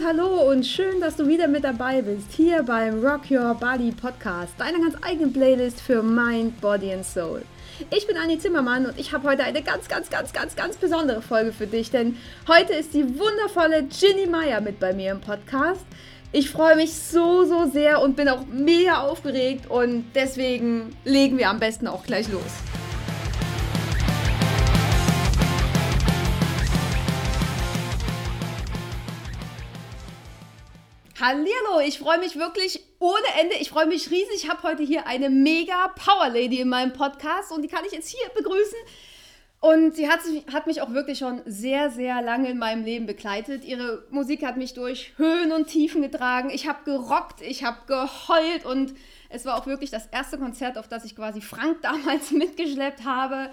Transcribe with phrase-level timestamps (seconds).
[0.00, 3.92] und hallo und schön, dass du wieder mit dabei bist hier beim Rock Your Body
[3.92, 7.42] Podcast, deiner ganz eigenen Playlist für Mind, Body and Soul.
[7.90, 11.22] Ich bin Anni Zimmermann und ich habe heute eine ganz, ganz, ganz, ganz, ganz besondere
[11.22, 12.16] Folge für dich, denn
[12.48, 15.84] heute ist die wundervolle Ginny Meyer mit bei mir im Podcast.
[16.32, 21.50] Ich freue mich so, so sehr und bin auch mega aufgeregt und deswegen legen wir
[21.50, 22.42] am besten auch gleich los.
[31.20, 33.54] Hallihallo, ich freue mich wirklich ohne Ende.
[33.60, 34.36] Ich freue mich riesig.
[34.36, 37.92] Ich habe heute hier eine mega Power Lady in meinem Podcast und die kann ich
[37.92, 38.78] jetzt hier begrüßen.
[39.60, 40.20] Und sie hat,
[40.50, 43.66] hat mich auch wirklich schon sehr, sehr lange in meinem Leben begleitet.
[43.66, 46.48] Ihre Musik hat mich durch Höhen und Tiefen getragen.
[46.48, 48.94] Ich habe gerockt, ich habe geheult und
[49.28, 53.50] es war auch wirklich das erste Konzert, auf das ich quasi Frank damals mitgeschleppt habe.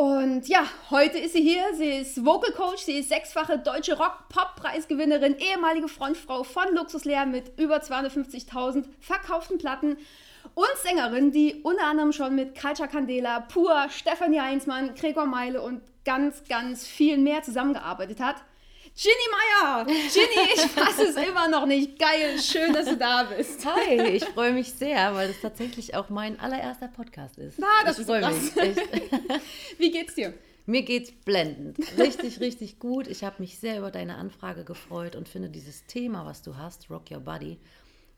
[0.00, 1.74] Und ja, heute ist sie hier.
[1.74, 7.82] Sie ist Vocal Coach, sie ist sechsfache deutsche Rock-Pop-Preisgewinnerin, ehemalige Frontfrau von Luxuslea mit über
[7.82, 9.98] 250.000 verkauften Platten
[10.54, 15.82] und Sängerin, die unter anderem schon mit Kalcha Candela, Pur, Stefanie Heinzmann, Gregor Meile und
[16.06, 18.36] ganz, ganz vielen mehr zusammengearbeitet hat.
[18.96, 19.84] Ginny Meier!
[19.86, 21.98] Ginny, ich fasse es immer noch nicht.
[21.98, 23.64] Geil, schön, dass du da bist.
[23.64, 27.58] Hi, ich freue mich sehr, weil es tatsächlich auch mein allererster Podcast ist.
[27.58, 28.56] Na, das ich freue mich.
[28.56, 28.80] Echt.
[29.78, 30.34] Wie geht's dir?
[30.66, 31.78] Mir geht's blendend.
[31.98, 33.06] Richtig, richtig gut.
[33.06, 36.90] Ich habe mich sehr über deine Anfrage gefreut und finde dieses Thema, was du hast,
[36.90, 37.58] Rock Your Body,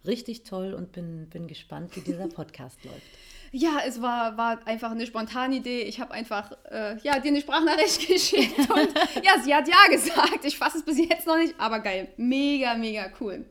[0.05, 3.07] richtig toll und bin, bin gespannt, wie dieser Podcast läuft.
[3.55, 5.83] Ja, es war, war einfach eine spontane Idee.
[5.83, 10.45] Ich habe einfach äh, ja, dir eine Sprachnachricht geschickt und ja, sie hat ja gesagt.
[10.45, 12.08] Ich fasse es bis jetzt noch nicht, aber geil.
[12.17, 13.45] Mega, mega cool.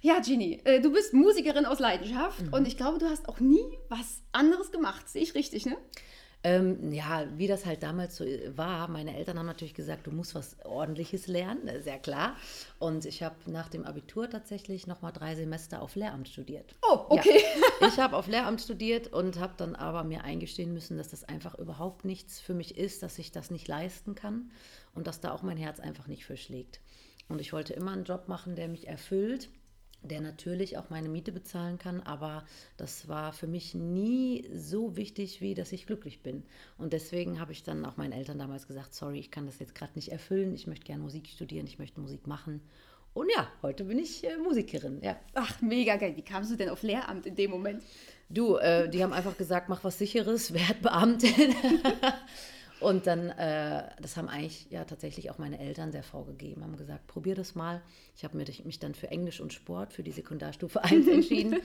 [0.00, 2.52] Ja, Ginny, äh, du bist Musikerin aus Leidenschaft mhm.
[2.52, 5.08] und ich glaube, du hast auch nie was anderes gemacht.
[5.08, 5.76] Sehe ich richtig, ne?
[6.44, 10.10] Ähm, ja, wie das halt damals so äh, war, meine Eltern haben natürlich gesagt, du
[10.10, 12.36] musst was Ordentliches lernen, sehr klar.
[12.80, 16.74] Und ich habe nach dem Abitur tatsächlich nochmal drei Semester auf Lehramt studiert.
[16.82, 17.42] Oh, okay.
[17.80, 21.22] Ja, ich habe auf Lehramt studiert und habe dann aber mir eingestehen müssen, dass das
[21.22, 24.50] einfach überhaupt nichts für mich ist, dass ich das nicht leisten kann
[24.94, 26.80] und dass da auch mein Herz einfach nicht für schlägt.
[27.28, 29.48] Und ich wollte immer einen Job machen, der mich erfüllt
[30.02, 32.44] der natürlich auch meine Miete bezahlen kann, aber
[32.76, 36.42] das war für mich nie so wichtig, wie dass ich glücklich bin.
[36.78, 39.74] Und deswegen habe ich dann auch meinen Eltern damals gesagt, sorry, ich kann das jetzt
[39.74, 42.60] gerade nicht erfüllen, ich möchte gerne Musik studieren, ich möchte Musik machen.
[43.14, 45.16] Und ja, heute bin ich äh, Musikerin, ja.
[45.34, 46.14] Ach, mega geil.
[46.16, 47.82] Wie kamst du denn auf Lehramt in dem Moment?
[48.30, 51.54] Du, äh, die haben einfach gesagt, mach was Sicheres, werd Beamtin.
[52.82, 57.06] Und dann, äh, das haben eigentlich ja tatsächlich auch meine Eltern sehr vorgegeben, haben gesagt,
[57.06, 57.80] probier das mal.
[58.16, 61.56] Ich habe mich dann für Englisch und Sport, für die Sekundarstufe 1 entschieden.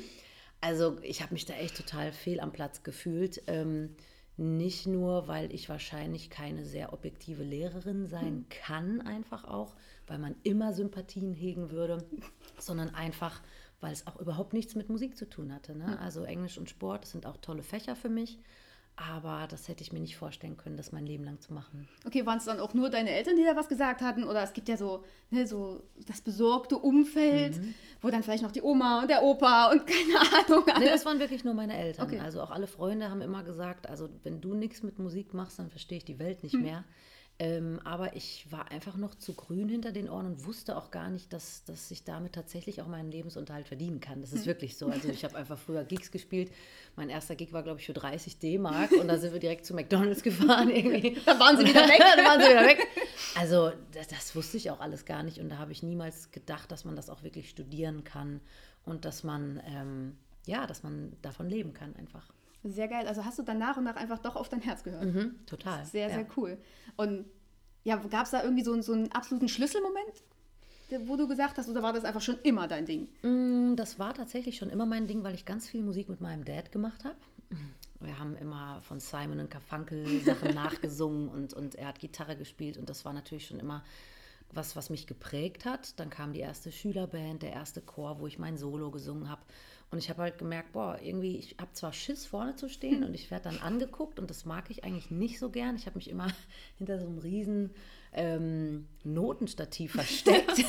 [0.61, 3.41] also ich habe mich da echt total fehl am Platz gefühlt.
[3.47, 3.95] Ähm,
[4.37, 10.35] nicht nur, weil ich wahrscheinlich keine sehr objektive Lehrerin sein kann, einfach auch, weil man
[10.43, 12.05] immer Sympathien hegen würde,
[12.59, 13.41] sondern einfach,
[13.81, 15.75] weil es auch überhaupt nichts mit Musik zu tun hatte.
[15.75, 15.97] Ne?
[15.99, 18.37] Also Englisch und Sport, das sind auch tolle Fächer für mich.
[18.99, 21.87] Aber das hätte ich mir nicht vorstellen können, das mein Leben lang zu machen.
[22.07, 24.23] Okay, waren es dann auch nur deine Eltern, die da was gesagt hatten?
[24.23, 27.75] Oder es gibt ja so, ne, so das besorgte Umfeld, mhm.
[28.01, 30.67] wo dann vielleicht noch die Oma und der Opa und keine Ahnung.
[30.67, 30.85] Alle.
[30.85, 32.07] Nee, das waren wirklich nur meine Eltern.
[32.07, 32.19] Okay.
[32.19, 35.69] Also auch alle Freunde haben immer gesagt, also wenn du nichts mit Musik machst, dann
[35.69, 36.63] verstehe ich die Welt nicht mhm.
[36.63, 36.83] mehr.
[37.39, 41.09] Ähm, aber ich war einfach noch zu grün hinter den Ohren und wusste auch gar
[41.09, 44.21] nicht, dass, dass ich damit tatsächlich auch meinen Lebensunterhalt verdienen kann.
[44.21, 44.47] Das ist hm.
[44.47, 44.87] wirklich so.
[44.87, 46.51] Also ich habe einfach früher Gigs gespielt.
[46.95, 49.75] Mein erster Gig war, glaube ich, für 30 D-Mark und da sind wir direkt zu
[49.75, 50.71] McDonalds gefahren.
[50.71, 51.15] Irgendwie.
[51.25, 51.99] da waren sie wieder weg.
[52.17, 52.87] da waren sie wieder weg.
[53.35, 56.71] Also das, das wusste ich auch alles gar nicht und da habe ich niemals gedacht,
[56.71, 58.41] dass man das auch wirklich studieren kann
[58.83, 62.33] und dass man, ähm, ja, dass man davon leben kann einfach.
[62.71, 63.07] Sehr geil.
[63.07, 65.05] Also hast du dann nach und nach einfach doch auf dein Herz gehört.
[65.05, 65.85] Mhm, total.
[65.85, 66.15] Sehr, ja.
[66.15, 66.57] sehr cool.
[66.95, 67.25] Und
[67.83, 70.23] ja, gab es da irgendwie so, so einen absoluten Schlüsselmoment,
[71.05, 73.07] wo du gesagt hast, oder war das einfach schon immer dein Ding?
[73.21, 76.43] Mm, das war tatsächlich schon immer mein Ding, weil ich ganz viel Musik mit meinem
[76.45, 77.15] Dad gemacht habe.
[77.99, 82.77] Wir haben immer von Simon und Carfunkel Sachen nachgesungen und, und er hat Gitarre gespielt
[82.77, 83.83] und das war natürlich schon immer
[84.53, 85.99] was, was mich geprägt hat.
[85.99, 89.41] Dann kam die erste Schülerband, der erste Chor, wo ich mein Solo gesungen habe.
[89.89, 93.13] Und ich habe halt gemerkt, boah, irgendwie, ich habe zwar Schiss vorne zu stehen und
[93.13, 95.75] ich werde dann angeguckt und das mag ich eigentlich nicht so gern.
[95.75, 96.27] Ich habe mich immer
[96.77, 97.73] hinter so einem riesen
[98.13, 100.63] ähm, Notenstativ versteckt,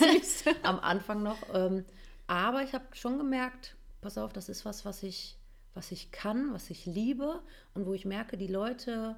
[0.62, 1.38] am Anfang noch.
[1.52, 1.84] Ähm,
[2.26, 5.36] aber ich habe schon gemerkt, pass auf, das ist was, was ich,
[5.74, 7.42] was ich kann, was ich liebe
[7.74, 9.16] und wo ich merke, die Leute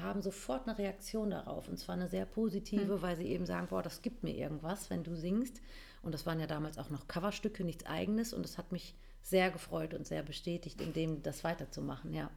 [0.00, 3.02] haben sofort eine Reaktion darauf und zwar eine sehr positive, mhm.
[3.02, 5.60] weil sie eben sagen, boah, das gibt mir irgendwas, wenn du singst.
[6.02, 8.94] Und das waren ja damals auch noch Coverstücke, nichts eigenes und das hat mich
[9.24, 12.30] sehr gefreut und sehr bestätigt, in dem das weiterzumachen, ja.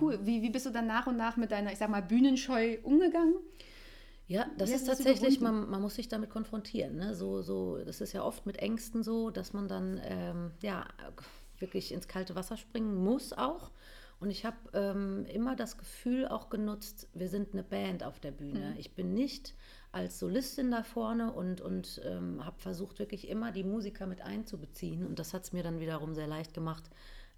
[0.00, 0.18] Cool.
[0.24, 3.34] Wie, wie bist du dann nach und nach mit deiner, ich sag mal, Bühnenscheu umgegangen?
[4.28, 6.96] Ja, das ist tatsächlich, man, man muss sich damit konfrontieren.
[6.96, 7.14] Ne?
[7.14, 10.86] So, so, das ist ja oft mit Ängsten so, dass man dann ähm, ja,
[11.58, 13.72] wirklich ins kalte Wasser springen muss auch.
[14.20, 18.30] Und ich habe ähm, immer das Gefühl auch genutzt, wir sind eine Band auf der
[18.30, 18.74] Bühne.
[18.78, 19.54] Ich bin nicht
[19.92, 25.06] als Solistin da vorne und, und ähm, habe versucht, wirklich immer die Musiker mit einzubeziehen.
[25.06, 26.84] Und das hat es mir dann wiederum sehr leicht gemacht,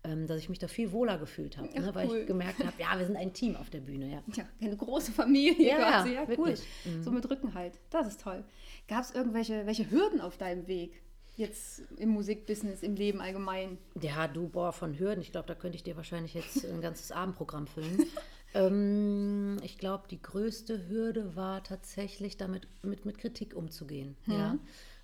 [0.04, 1.94] ähm, dass ich mich da viel wohler gefühlt habe, ne?
[1.94, 2.16] weil cool.
[2.18, 4.08] ich gemerkt habe, ja, wir sind ein Team auf der Bühne.
[4.12, 4.22] Ja.
[4.34, 6.10] Ja, eine große Familie Ja, quasi.
[6.10, 6.28] ja, Ja, cool.
[6.46, 6.62] wirklich.
[6.84, 7.02] Mhm.
[7.02, 7.80] So mit Rückenhalt.
[7.90, 8.44] Das ist toll.
[8.86, 11.02] Gab es irgendwelche welche Hürden auf deinem Weg?
[11.36, 13.78] Jetzt im Musikbusiness, im Leben allgemein.
[14.00, 15.20] Ja, du, boah, von Hürden.
[15.20, 18.04] Ich glaube, da könnte ich dir wahrscheinlich jetzt ein ganzes Abendprogramm füllen.
[18.54, 24.16] ähm, ich glaube, die größte Hürde war tatsächlich damit mit, mit Kritik umzugehen.
[24.26, 24.58] Ja.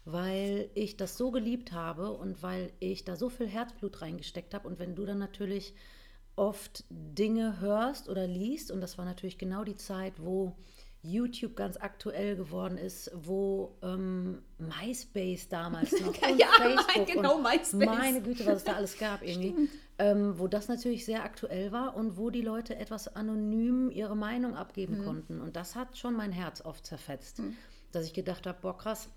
[0.05, 4.67] Weil ich das so geliebt habe und weil ich da so viel Herzblut reingesteckt habe.
[4.67, 5.75] Und wenn du dann natürlich
[6.37, 10.57] oft Dinge hörst oder liest, und das war natürlich genau die Zeit, wo
[11.03, 17.43] YouTube ganz aktuell geworden ist, wo ähm, MySpace damals noch und Ja, Facebook genau, und
[17.43, 17.73] MySpace.
[17.87, 19.69] meine Güte, was es da alles gab irgendwie,
[19.99, 24.55] ähm, wo das natürlich sehr aktuell war und wo die Leute etwas anonym ihre Meinung
[24.57, 25.41] abgeben konnten.
[25.41, 27.41] Und das hat schon mein Herz oft zerfetzt,
[27.93, 29.09] dass ich gedacht habe, boah krass,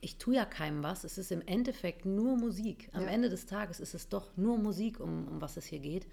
[0.00, 1.04] ich tue ja keinem was.
[1.04, 2.90] Es ist im Endeffekt nur Musik.
[2.92, 3.08] Am Ja.
[3.08, 6.06] Ende des Tages ist es doch nur Musik, um, um was es hier geht.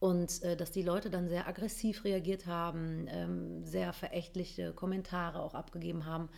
[0.00, 5.54] Und äh, dass die Leute dann sehr aggressiv reagiert haben, ähm, sehr verächtliche Kommentare auch
[5.54, 6.28] abgegeben haben,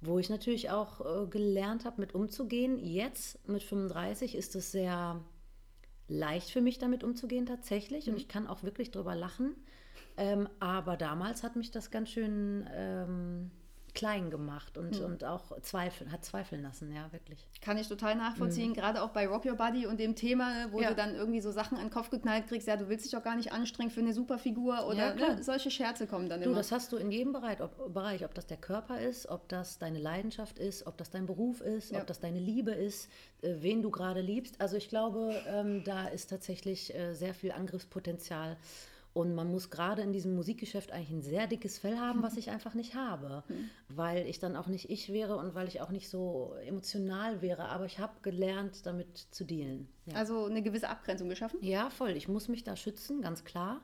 [0.00, 2.78] wo ich natürlich auch äh, gelernt habe, mit umzugehen.
[2.78, 5.20] Jetzt mit 35 ist es sehr
[6.08, 8.08] leicht für mich, damit umzugehen tatsächlich.
[8.08, 9.54] Und ich kann auch wirklich drüber lachen.
[10.16, 13.50] Ähm, aber damals hat mich das ganz schön ähm,
[13.96, 17.44] klein gemacht und, und auch zweifeln, hat zweifeln lassen, ja, wirklich.
[17.60, 20.82] Kann ich total nachvollziehen, gerade auch bei Rock Your Body und dem Thema, wo Mhm.
[20.84, 20.88] Ja.
[20.90, 23.24] du dann irgendwie so Sachen an den Kopf geknallt kriegst, ja, du willst dich auch
[23.24, 26.58] gar nicht anstrengen für eine Superfigur oder Ja, ne, solche Scherze kommen dann Du, immer.
[26.58, 29.78] das hast du in jedem Bereich ob, Bereich, ob das der Körper ist, ob das
[29.78, 32.00] deine Leidenschaft ist, ob das dein Beruf ist, Ja.
[32.00, 33.08] ob das deine Liebe ist,
[33.42, 34.60] äh, wen du gerade liebst.
[34.60, 38.56] Also ich glaube, ähm, da ist tatsächlich äh, sehr viel Angriffspotenzial.
[39.16, 42.50] Und man muss gerade in diesem Musikgeschäft eigentlich ein sehr dickes Fell haben, was ich
[42.50, 43.44] einfach nicht habe,
[43.88, 47.70] weil ich dann auch nicht ich wäre und weil ich auch nicht so emotional wäre.
[47.70, 49.88] Aber ich habe gelernt, damit zu dealen.
[50.04, 50.16] Ja.
[50.16, 51.58] Also eine gewisse Abgrenzung geschaffen.
[51.62, 52.10] Ja, voll.
[52.10, 53.80] Ich muss mich da schützen, ganz klar.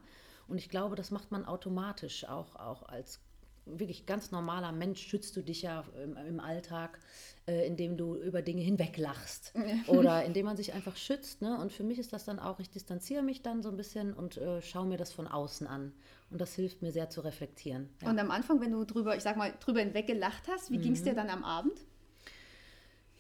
[0.49, 3.19] Und ich glaube, das macht man automatisch auch, auch als
[3.67, 6.99] wirklich ganz normaler Mensch schützt du dich ja im, im Alltag,
[7.47, 9.55] äh, indem du über Dinge hinweglachst
[9.87, 11.43] oder indem man sich einfach schützt.
[11.43, 11.59] Ne?
[11.59, 14.37] Und für mich ist das dann auch, ich distanziere mich dann so ein bisschen und
[14.37, 15.93] äh, schaue mir das von außen an.
[16.31, 17.88] Und das hilft mir sehr zu reflektieren.
[18.03, 18.11] Ja.
[18.11, 20.93] Und am Anfang, wenn du drüber, ich sag mal, drüber hinweg gelacht hast, wie ging
[20.93, 20.97] Mhm.
[20.97, 21.75] es dir dann am Abend?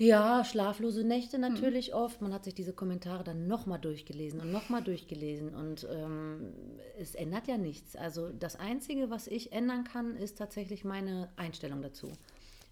[0.02, 2.22] Ja, schlaflose Nächte natürlich oft.
[2.22, 6.52] Man hat sich diese Kommentare dann nochmal durchgelesen und nochmal durchgelesen und ähm,
[6.98, 7.94] es ändert ja nichts.
[7.94, 12.10] Also das Einzige, was ich ändern kann, ist tatsächlich meine Einstellung dazu.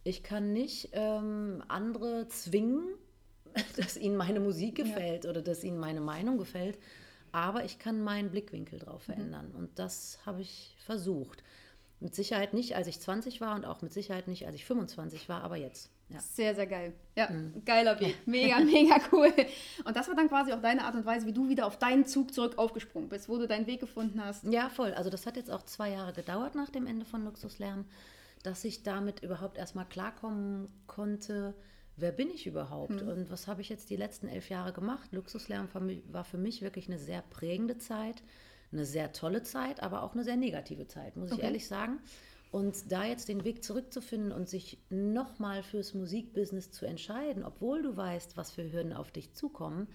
[0.02, 2.96] Ich kann nicht ähm, andere zwingen,
[3.76, 6.80] dass ihnen meine Musik gefällt oder dass ihnen meine Meinung gefällt,
[7.30, 11.44] aber ich kann meinen Blickwinkel drauf verändern und das habe ich versucht.
[12.00, 15.28] Mit Sicherheit nicht, als ich 20 war und auch mit Sicherheit nicht, als ich 25
[15.28, 15.92] war, aber jetzt.
[16.12, 16.18] Ja.
[16.20, 16.92] Sehr, sehr geil.
[17.16, 17.64] Ja, Mhm.
[17.64, 18.16] geiler Weg.
[18.26, 19.32] Mega, mega cool.
[19.84, 22.04] Und das war dann quasi auch deine Art und Weise, wie du wieder auf deinen
[22.04, 24.44] Zug zurück aufgesprungen bist, wo du deinen Weg gefunden hast.
[24.44, 24.92] Ja, voll.
[24.94, 27.84] Also das hat jetzt auch zwei Jahre gedauert nach dem Ende von Luxuslärm,
[28.42, 31.54] dass ich damit überhaupt erstmal klarkommen konnte,
[31.96, 35.12] wer bin ich überhaupt und was habe ich jetzt die letzten elf Jahre gemacht.
[35.12, 35.68] Luxuslärm
[36.10, 38.22] war für mich wirklich eine sehr prägende Zeit,
[38.72, 41.44] eine sehr tolle Zeit, aber auch eine sehr negative Zeit, muss ich Okay.
[41.44, 41.98] ehrlich sagen.
[42.50, 47.96] Und da jetzt den Weg zurückzufinden und sich nochmal fürs Musikbusiness zu entscheiden, obwohl du
[47.96, 49.86] weißt, was für Hürden auf dich zukommen,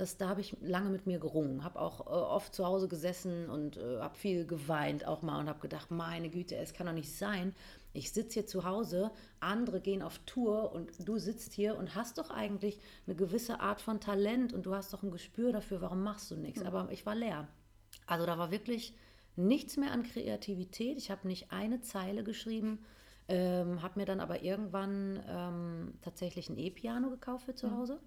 [0.00, 1.62] das, da habe ich lange mit mir gerungen.
[1.62, 5.48] Habe auch äh, oft zu Hause gesessen und äh, habe viel geweint auch mal und
[5.48, 7.54] habe gedacht, meine Güte, es kann doch nicht sein.
[7.92, 12.18] Ich sitze hier zu Hause, andere gehen auf Tour und du sitzt hier und hast
[12.18, 16.02] doch eigentlich eine gewisse Art von Talent und du hast doch ein Gespür dafür, warum
[16.02, 16.62] machst du nichts.
[16.62, 17.48] Aber ich war leer.
[18.06, 18.94] Also da war wirklich
[19.46, 20.98] nichts mehr an Kreativität.
[20.98, 22.78] Ich habe nicht eine Zeile geschrieben,
[23.28, 28.00] ähm, habe mir dann aber irgendwann ähm, tatsächlich ein E-Piano gekauft für zu Hause.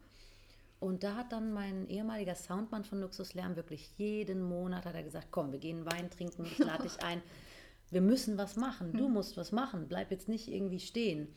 [0.79, 5.03] Und da hat dann mein ehemaliger Soundmann von Luxus Lärm wirklich jeden Monat hat er
[5.03, 7.21] gesagt, komm, wir gehen Wein trinken, ich lade dich ein.
[7.89, 11.29] Wir müssen was machen, du musst was machen, bleib jetzt nicht irgendwie stehen.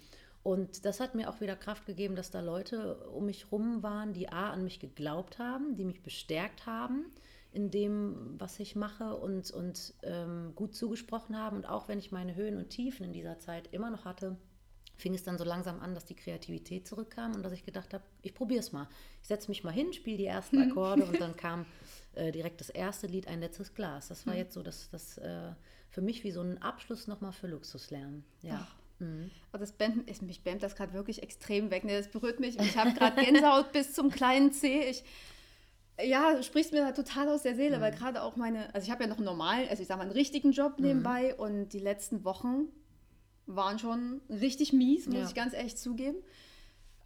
[0.43, 4.15] Und das hat mir auch wieder Kraft gegeben, dass da Leute um mich rum waren,
[4.15, 7.07] die A an mich geglaubt haben, die mich bestärkt haben
[7.57, 11.57] in dem, was ich mache und, und ähm, gut zugesprochen haben.
[11.57, 14.37] Und auch wenn ich meine Höhen und Tiefen in dieser Zeit immer noch hatte,
[14.99, 18.05] fing es dann so langsam an, dass die Kreativität zurückkam und dass ich gedacht habe,
[18.21, 18.89] ich probiere es mal.
[19.23, 21.65] Ich setze mich mal hin, spiele die ersten Akkorde und dann kam
[22.15, 24.09] äh, direkt das erste Lied, ein letztes Glas.
[24.09, 25.53] Das war jetzt so das, das äh,
[25.89, 28.23] für mich wie so ein Abschluss nochmal für Luxuslärm.
[28.43, 28.67] Ja.
[28.67, 29.31] Ach, Mhm.
[29.53, 31.85] Aber das bämt, ist, mich bämmt das gerade wirklich extrem weg.
[31.85, 31.99] Ne?
[31.99, 32.59] Das berührt mich.
[32.59, 34.89] Ich habe gerade Gänsehaut bis zum kleinen C.
[34.89, 35.05] Ich,
[36.03, 37.81] ja, du sprichst mir total aus der Seele, mhm.
[37.81, 40.05] weil gerade auch meine, also ich habe ja noch einen normalen, also ich sage mal
[40.05, 40.87] einen richtigen Job mhm.
[40.87, 41.43] nebenbei mhm.
[41.43, 42.69] und die letzten Wochen
[43.47, 45.27] waren schon richtig mies, muss ja.
[45.27, 46.19] ich ganz ehrlich zugeben.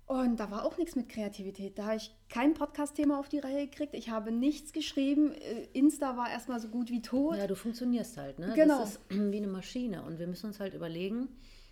[0.07, 1.79] Und da war auch nichts mit Kreativität.
[1.79, 3.95] Da habe ich kein Podcast-Thema auf die Reihe gekriegt.
[3.95, 5.33] Ich habe nichts geschrieben.
[5.35, 7.37] Äh, Insta war erstmal so gut wie tot.
[7.37, 8.53] Ja, du funktionierst halt, ne?
[8.57, 8.81] Genau.
[8.81, 10.03] Das ist wie eine Maschine.
[10.03, 11.29] Und wir müssen uns halt überlegen,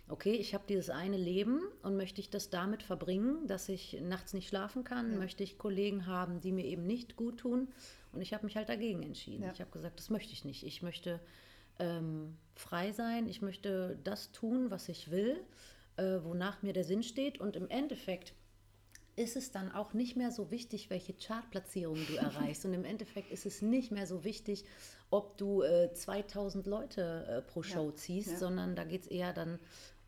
[0.09, 4.33] okay, ich habe dieses eine Leben und möchte ich das damit verbringen, dass ich nachts
[4.33, 5.13] nicht schlafen kann?
[5.13, 5.19] Ja.
[5.19, 7.69] Möchte ich Kollegen haben, die mir eben nicht gut tun?
[8.11, 9.43] Und ich habe mich halt dagegen entschieden.
[9.43, 9.51] Ja.
[9.51, 10.63] Ich habe gesagt, das möchte ich nicht.
[10.63, 11.19] Ich möchte
[11.77, 13.27] ähm, frei sein.
[13.27, 15.39] Ich möchte das tun, was ich will
[15.99, 17.39] äh, wonach mir der Sinn steht.
[17.39, 18.33] Und im Endeffekt
[19.15, 22.65] ist es dann auch nicht mehr so wichtig, welche Chartplatzierung du erreichst.
[22.65, 24.63] Und im Endeffekt ist es nicht mehr so wichtig,
[25.09, 27.95] ob du äh, 2000 Leute äh, pro Show ja.
[27.95, 29.59] ziehst, sondern da geht es eher dann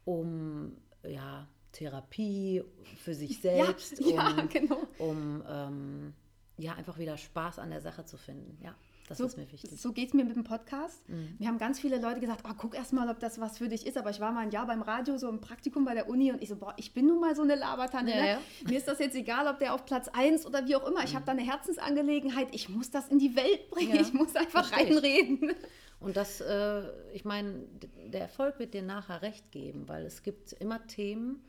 [0.05, 2.63] um ja, Therapie
[2.97, 4.77] für sich selbst, ja, um, genau.
[4.97, 6.13] um ähm,
[6.57, 8.57] ja, einfach wieder Spaß an der Sache zu finden.
[8.63, 8.75] Ja.
[9.11, 9.71] Das so, ist mir wichtig.
[9.77, 11.09] So geht es mir mit dem Podcast.
[11.09, 11.35] Mhm.
[11.37, 13.85] Mir haben ganz viele Leute gesagt, oh, guck erst mal, ob das was für dich
[13.85, 13.97] ist.
[13.97, 16.41] Aber ich war mal ein Jahr beim Radio, so im Praktikum bei der Uni und
[16.41, 18.11] ich so, boah, ich bin nun mal so eine Labertante.
[18.11, 18.29] Ja, ne?
[18.29, 18.39] ja.
[18.69, 21.03] Mir ist das jetzt egal, ob der auf Platz 1 oder wie auch immer.
[21.03, 21.15] Ich mhm.
[21.15, 22.47] habe da eine Herzensangelegenheit.
[22.53, 23.95] Ich muss das in die Welt bringen.
[23.95, 24.01] Ja.
[24.01, 25.55] Ich muss einfach Verstehe reinreden.
[26.01, 26.81] Und das, äh,
[27.13, 27.67] ich meine,
[28.07, 31.43] der Erfolg wird dir nachher recht geben, weil es gibt immer Themen,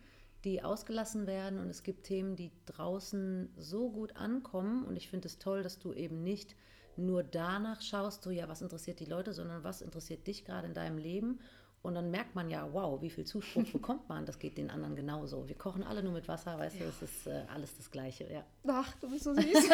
[0.44, 4.84] die ausgelassen werden und es gibt Themen, die draußen so gut ankommen.
[4.84, 6.54] Und ich finde es toll, dass du eben nicht
[6.96, 10.74] nur danach schaust, so ja, was interessiert die Leute, sondern was interessiert dich gerade in
[10.74, 11.40] deinem Leben.
[11.80, 14.26] Und dann merkt man ja, wow, wie viel Zuspruch bekommt man.
[14.26, 15.48] Das geht den anderen genauso.
[15.48, 16.82] Wir kochen alle nur mit Wasser, weißt ja.
[16.82, 18.30] du, es ist äh, alles das Gleiche.
[18.30, 18.44] Ja.
[18.68, 19.44] Ach, du bist so süß.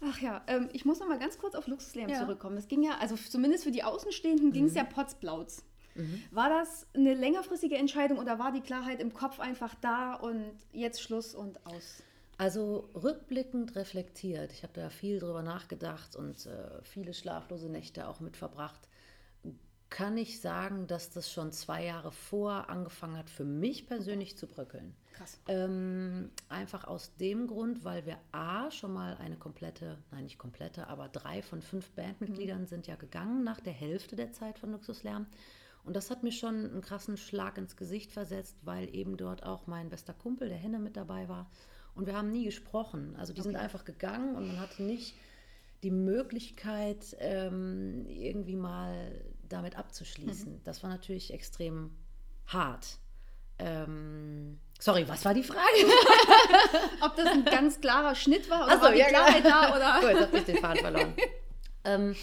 [0.00, 2.20] Ach ja, ähm, ich muss noch mal ganz kurz auf Luxuslärm ja.
[2.20, 2.56] zurückkommen.
[2.56, 4.78] Es ging ja, also zumindest für die Außenstehenden ging es mhm.
[4.78, 5.64] ja potzblauts.
[5.94, 6.22] Mhm.
[6.30, 11.00] War das eine längerfristige Entscheidung oder war die Klarheit im Kopf einfach da und jetzt
[11.00, 12.02] Schluss und aus?
[12.38, 18.20] Also rückblickend reflektiert, ich habe da viel drüber nachgedacht und äh, viele schlaflose Nächte auch
[18.20, 18.88] mit verbracht,
[19.88, 24.46] kann ich sagen, dass das schon zwei Jahre vor angefangen hat, für mich persönlich zu
[24.46, 24.94] bröckeln.
[25.12, 25.40] Krass.
[25.48, 30.88] Ähm, einfach aus dem Grund, weil wir A, schon mal eine komplette, nein nicht komplette,
[30.88, 32.66] aber drei von fünf Bandmitgliedern mhm.
[32.66, 35.26] sind ja gegangen nach der Hälfte der Zeit von Luxuslärm.
[35.84, 39.68] Und das hat mir schon einen krassen Schlag ins Gesicht versetzt, weil eben dort auch
[39.68, 41.48] mein bester Kumpel, der Henne, mit dabei war.
[41.94, 43.14] Und wir haben nie gesprochen.
[43.16, 43.50] Also die okay.
[43.50, 45.14] sind einfach gegangen und man hatte nicht
[45.82, 49.12] die Möglichkeit, ähm, irgendwie mal
[49.48, 50.54] damit abzuschließen.
[50.54, 50.60] Mhm.
[50.64, 51.90] Das war natürlich extrem
[52.46, 52.98] hart.
[53.58, 55.60] Ähm, sorry, was war die Frage?
[57.00, 60.00] Ob das ein ganz klarer Schnitt war oder so, war die ja, Klarheit da oder?
[60.00, 61.14] Gut, jetzt habe ich den Faden verloren.
[61.84, 62.16] ähm,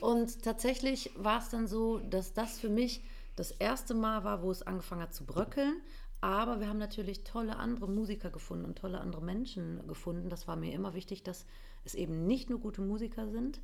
[0.00, 3.02] und tatsächlich war es dann so, dass das für mich
[3.36, 5.80] das erste Mal war, wo es angefangen hat zu bröckeln.
[6.20, 10.30] Aber wir haben natürlich tolle andere Musiker gefunden und tolle andere Menschen gefunden.
[10.30, 11.46] Das war mir immer wichtig, dass
[11.84, 13.60] es eben nicht nur gute Musiker sind,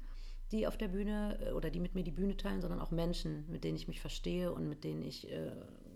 [0.55, 3.45] die auf der Bühne äh, oder die mit mir die Bühne teilen, sondern auch Menschen,
[3.51, 5.51] mit denen ich mich verstehe und mit denen ich äh,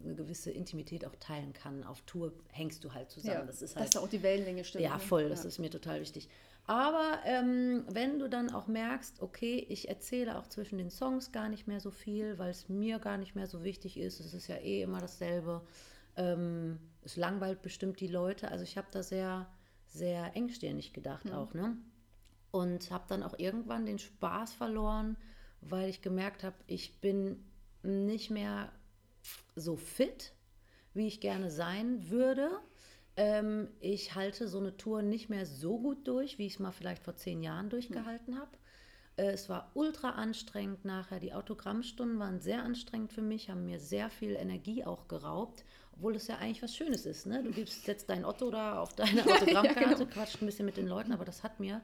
[0.04, 1.84] eine gewisse Intimität auch teilen kann.
[1.84, 3.40] Auf Tour hängst du halt zusammen.
[3.40, 4.84] Ja, das ist halt, dass auch die Wellenlänge stimmt.
[4.84, 5.00] Ja, ne?
[5.00, 5.48] voll, das ja.
[5.48, 6.28] ist mir total wichtig.
[6.66, 11.48] Aber ähm, wenn du dann auch merkst, okay, ich erzähle auch zwischen den Songs gar
[11.48, 14.48] nicht mehr so viel, weil es mir gar nicht mehr so wichtig ist, es ist
[14.48, 15.62] ja eh immer dasselbe
[16.18, 18.50] ähm, es langweilt bestimmt die Leute.
[18.50, 19.46] Also ich habe da sehr,
[19.86, 21.32] sehr engstirnig gedacht mhm.
[21.32, 21.54] auch.
[21.54, 21.76] Ne?
[22.58, 25.16] Und habe dann auch irgendwann den Spaß verloren,
[25.60, 27.44] weil ich gemerkt habe, ich bin
[27.82, 28.72] nicht mehr
[29.54, 30.32] so fit,
[30.92, 32.50] wie ich gerne sein würde.
[33.16, 36.72] Ähm, ich halte so eine Tour nicht mehr so gut durch, wie ich es mal
[36.72, 38.38] vielleicht vor zehn Jahren durchgehalten mhm.
[38.38, 38.50] habe.
[39.16, 41.20] Äh, es war ultra anstrengend nachher.
[41.20, 45.64] Die Autogrammstunden waren sehr anstrengend für mich, haben mir sehr viel Energie auch geraubt.
[45.92, 47.26] Obwohl es ja eigentlich was Schönes ist.
[47.26, 47.42] Ne?
[47.42, 50.06] Du gibst, setzt dein Otto da auf deine Autogrammkarte, ja, genau.
[50.06, 51.82] quatscht ein bisschen mit den Leuten, aber das hat mir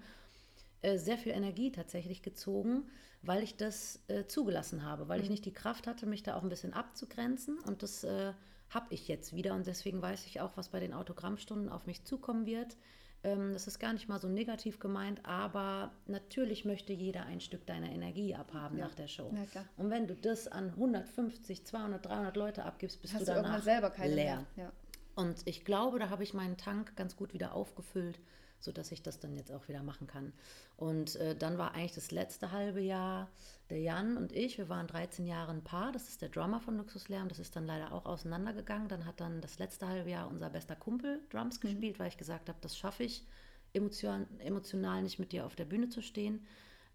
[0.85, 2.85] äh, sehr viel Energie tatsächlich gezogen,
[3.23, 5.25] weil ich das äh, zugelassen habe, weil mhm.
[5.25, 7.59] ich nicht die Kraft hatte, mich da auch ein bisschen abzugrenzen.
[7.61, 8.33] Und das äh,
[8.69, 9.55] habe ich jetzt wieder.
[9.55, 12.77] Und deswegen weiß ich auch, was bei den Autogrammstunden auf mich zukommen wird.
[13.23, 17.65] Ähm, das ist gar nicht mal so negativ gemeint, aber natürlich möchte jeder ein Stück
[17.65, 18.85] deiner Energie abhaben ja.
[18.85, 19.33] nach der Show.
[19.55, 23.57] Ja, und wenn du das an 150, 200, 300 Leute abgibst, bist Hast du danach
[23.57, 24.47] du selber keine leer.
[24.57, 24.71] Ja.
[25.15, 28.21] Und ich glaube, da habe ich meinen Tank ganz gut wieder aufgefüllt
[28.65, 30.33] sodass ich das dann jetzt auch wieder machen kann.
[30.77, 33.29] Und äh, dann war eigentlich das letzte halbe Jahr
[33.71, 36.77] der Jan und ich, wir waren 13 Jahre ein Paar, das ist der Drummer von
[36.77, 38.89] Luxuslärm, das ist dann leider auch auseinandergegangen.
[38.89, 41.69] Dann hat dann das letzte halbe Jahr unser bester Kumpel Drums mhm.
[41.69, 43.25] gespielt, weil ich gesagt habe, das schaffe ich
[43.73, 46.45] emotion, emotional nicht mit dir auf der Bühne zu stehen.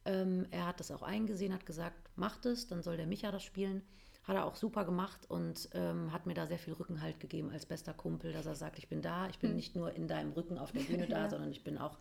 [0.05, 3.43] Ähm, er hat das auch eingesehen, hat gesagt, mach das, dann soll der Micha das
[3.43, 3.81] spielen
[4.29, 7.65] Hat er auch super gemacht und ähm, hat mir da sehr viel Rückenhalt gegeben als
[7.65, 9.55] bester Kumpel, dass er sagt, ich bin da, ich bin hm.
[9.55, 11.29] nicht nur in deinem Rücken auf der Bühne da, ja.
[11.31, 11.97] sondern ich bin auch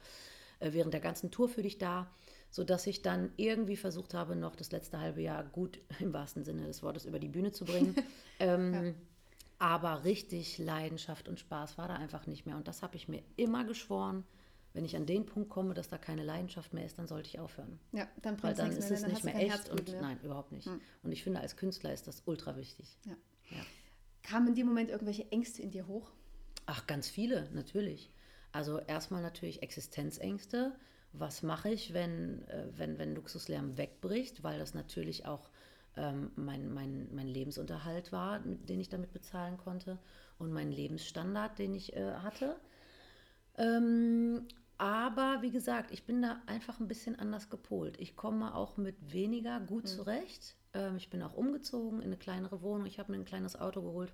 [0.61, 2.07] äh, während der ganzen Tour für dich da,
[2.51, 6.67] sodass ich dann irgendwie versucht habe, noch das letzte halbe Jahr gut im wahrsten Sinne
[6.67, 7.97] des Wortes über die Bühne zu bringen.
[8.41, 8.93] ähm, ja.
[9.59, 12.57] Aber richtig Leidenschaft und Spaß war da einfach nicht mehr.
[12.57, 14.25] Und das habe ich mir immer geschworen.
[14.79, 17.41] Wenn ich an den Punkt komme, dass da keine Leidenschaft mehr ist, dann sollte ich
[17.41, 17.81] aufhören.
[17.91, 20.01] Ja, dann Weil dann ist es nicht mehr echt und mehr.
[20.01, 20.67] nein, überhaupt nicht.
[20.67, 20.81] Hm.
[21.03, 22.97] Und ich finde, als Künstler ist das ultra wichtig.
[23.05, 23.17] Ja.
[23.51, 23.63] ja.
[24.23, 26.13] Kamen in dem Moment irgendwelche Ängste in dir hoch?
[26.67, 28.13] Ach, ganz viele, natürlich.
[28.53, 30.77] Also erstmal natürlich Existenzängste.
[31.13, 34.45] Was mache ich, wenn, äh, wenn, wenn Luxuslärm wegbricht?
[34.45, 35.51] Weil das natürlich auch
[35.97, 39.99] ähm, mein, mein, mein Lebensunterhalt war, den ich damit bezahlen konnte
[40.39, 42.61] und mein Lebensstandard, den ich äh, hatte.
[43.57, 44.47] Ähm,
[44.79, 47.99] aber wie gesagt, ich bin da einfach ein bisschen anders gepolt.
[47.99, 49.89] Ich komme auch mit weniger gut mhm.
[49.89, 50.57] zurecht.
[50.73, 52.87] Ähm, ich bin auch umgezogen in eine kleinere Wohnung.
[52.87, 54.13] Ich habe mir ein kleines Auto geholt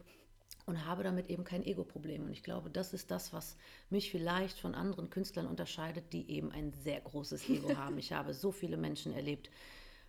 [0.65, 2.25] und habe damit eben kein Ego-Problem.
[2.25, 3.57] Und ich glaube, das ist das, was
[3.91, 7.99] mich vielleicht von anderen Künstlern unterscheidet, die eben ein sehr großes Ego haben.
[7.99, 9.51] Ich habe so viele Menschen erlebt,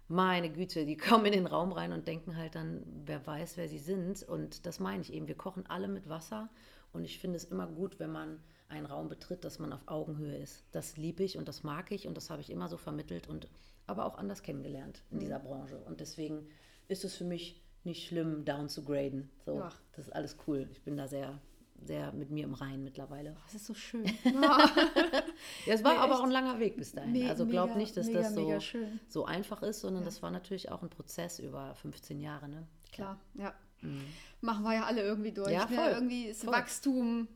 [0.08, 3.68] meine Güte, die kommen in den Raum rein und denken halt dann, wer weiß, wer
[3.68, 4.24] sie sind.
[4.24, 5.28] Und das meine ich eben.
[5.28, 6.50] Wir kochen alle mit Wasser.
[6.94, 10.38] Und ich finde es immer gut, wenn man einen Raum betritt, dass man auf Augenhöhe
[10.38, 10.64] ist.
[10.72, 13.48] Das liebe ich und das mag ich und das habe ich immer so vermittelt und
[13.88, 15.22] aber auch anders kennengelernt in mhm.
[15.22, 15.78] dieser Branche.
[15.78, 16.48] Und deswegen
[16.88, 19.30] ist es für mich nicht schlimm, down zu graden.
[19.46, 19.80] So, Ach.
[19.96, 20.68] das ist alles cool.
[20.72, 21.40] Ich bin da sehr,
[21.84, 23.36] sehr mit mir im Rein mittlerweile.
[23.46, 24.06] Das ist so schön.
[24.24, 27.12] ja, es war nee, aber auch ein langer Weg bis dahin.
[27.12, 30.06] Me also glaub nicht, dass mega, das so, so einfach ist, sondern ja.
[30.06, 32.50] das war natürlich auch ein Prozess über 15 Jahre.
[32.50, 32.68] Ne?
[32.92, 33.54] Klar, ja.
[33.82, 34.06] Mhm.
[34.42, 35.52] Machen wir ja alle irgendwie durch.
[35.52, 35.76] Ja, ne?
[35.76, 35.92] voll.
[35.92, 36.54] Irgendwie ist voll.
[36.54, 37.28] Wachstum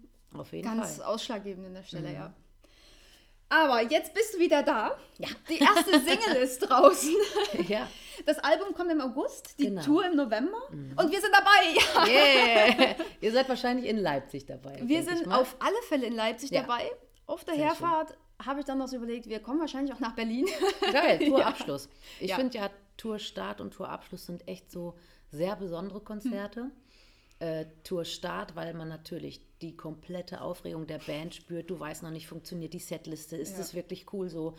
[0.61, 1.05] ganz Fall.
[1.05, 2.15] ausschlaggebend an der Stelle, mhm.
[2.15, 2.33] ja.
[3.49, 4.95] Aber jetzt bist du wieder da.
[5.17, 5.27] Ja.
[5.49, 7.15] Die erste Single ist draußen.
[7.67, 7.87] Ja.
[8.25, 9.81] Das Album kommt im August, die genau.
[9.81, 10.93] Tour im November mhm.
[10.97, 12.07] und wir sind dabei.
[12.07, 12.95] Yeah.
[13.21, 14.79] Ihr seid wahrscheinlich in Leipzig dabei.
[14.83, 16.61] Wir sind auf alle Fälle in Leipzig ja.
[16.61, 16.91] dabei.
[17.25, 20.15] Auf der Sehr Herfahrt habe ich dann noch so überlegt, wir kommen wahrscheinlich auch nach
[20.15, 20.47] Berlin.
[20.91, 21.89] Geil, Tourabschluss.
[22.19, 22.35] Ich ja.
[22.35, 24.95] finde ja, Tourstart und Tourabschluss sind echt so
[25.31, 26.61] sehr besondere Konzerte.
[26.61, 26.71] Hm.
[27.39, 31.69] Äh, Tourstart, weil man natürlich die komplette Aufregung der Band spürt.
[31.69, 33.57] Du weißt noch nicht, funktioniert die Setliste, ist ja.
[33.59, 34.55] das wirklich cool so?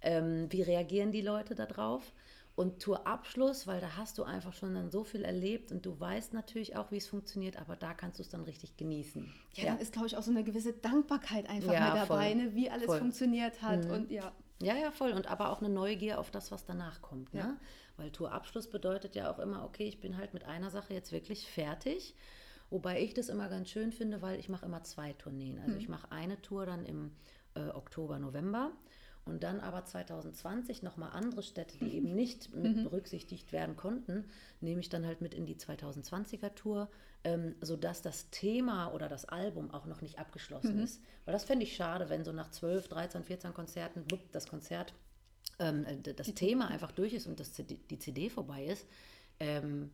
[0.00, 2.12] Ähm, wie reagieren die Leute darauf?
[2.54, 6.34] Und Tourabschluss, weil da hast du einfach schon dann so viel erlebt und du weißt
[6.34, 9.32] natürlich auch, wie es funktioniert, aber da kannst du es dann richtig genießen.
[9.54, 9.70] Ja, ja.
[9.70, 12.54] dann ist, glaube ich, auch so eine gewisse Dankbarkeit einfach ja, mit dabei, ne?
[12.54, 12.98] wie alles voll.
[12.98, 13.90] funktioniert hat mhm.
[13.90, 14.32] und ja.
[14.62, 15.12] Ja, ja, voll.
[15.12, 17.34] Und aber auch eine Neugier auf das, was danach kommt.
[17.34, 17.40] Ne?
[17.40, 17.56] Ja.
[17.96, 21.46] Weil Tourabschluss bedeutet ja auch immer, okay, ich bin halt mit einer Sache jetzt wirklich
[21.46, 22.14] fertig.
[22.70, 25.58] Wobei ich das immer ganz schön finde, weil ich mache immer zwei Tourneen.
[25.58, 25.78] Also mhm.
[25.78, 27.12] ich mache eine Tour dann im
[27.54, 28.72] äh, Oktober, November
[29.24, 32.84] und dann aber 2020 nochmal andere Städte, die eben nicht mit mhm.
[32.84, 34.24] berücksichtigt werden konnten,
[34.60, 36.88] nehme ich dann halt mit in die 2020er Tour,
[37.24, 40.84] ähm, sodass das Thema oder das Album auch noch nicht abgeschlossen mhm.
[40.84, 41.02] ist.
[41.24, 44.94] Weil das fände ich schade, wenn so nach 12, 13, 14 Konzerten das Konzert,
[45.58, 48.86] ähm, äh, das die Thema einfach durch ist und das, die CD vorbei ist.
[49.40, 49.90] Ähm,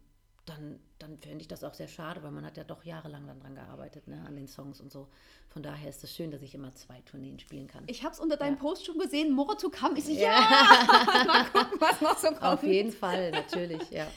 [0.49, 3.41] dann, dann fände ich das auch sehr schade, weil man hat ja doch jahrelang dann
[3.41, 5.09] dran gearbeitet, ne, an den Songs und so.
[5.49, 7.85] Von daher ist es schön, dass ich immer zwei Tourneen spielen kann.
[7.87, 8.61] Ich habe es unter deinem ja.
[8.61, 9.99] Post schon gesehen, More to come.
[9.99, 11.25] Ich so, ja, ja.
[11.27, 12.43] mal gucken, was noch so kommt.
[12.43, 14.07] Auf jeden Fall, natürlich, ja.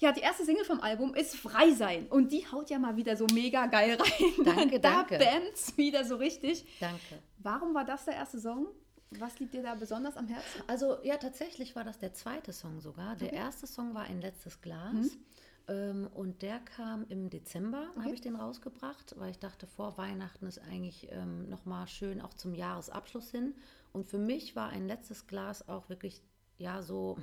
[0.00, 3.16] Ja, die erste Single vom Album ist Frei sein und die haut ja mal wieder
[3.16, 4.44] so mega geil rein.
[4.44, 5.18] Danke, da danke.
[5.18, 6.66] Da bämt's wieder so richtig.
[6.80, 7.22] Danke.
[7.38, 8.66] Warum war das der erste Song?
[9.10, 10.62] Was liegt dir da besonders am Herzen?
[10.66, 13.16] Also ja, tatsächlich war das der zweite Song sogar.
[13.16, 13.36] Der okay.
[13.36, 14.94] erste Song war ein letztes Glas.
[14.94, 15.10] Mhm.
[15.66, 18.04] Ähm, und der kam im Dezember, okay.
[18.04, 22.34] habe ich den rausgebracht, weil ich dachte, vor Weihnachten ist eigentlich ähm, nochmal schön auch
[22.34, 23.54] zum Jahresabschluss hin.
[23.92, 26.22] Und für mich war ein letztes Glas auch wirklich,
[26.58, 27.16] ja, so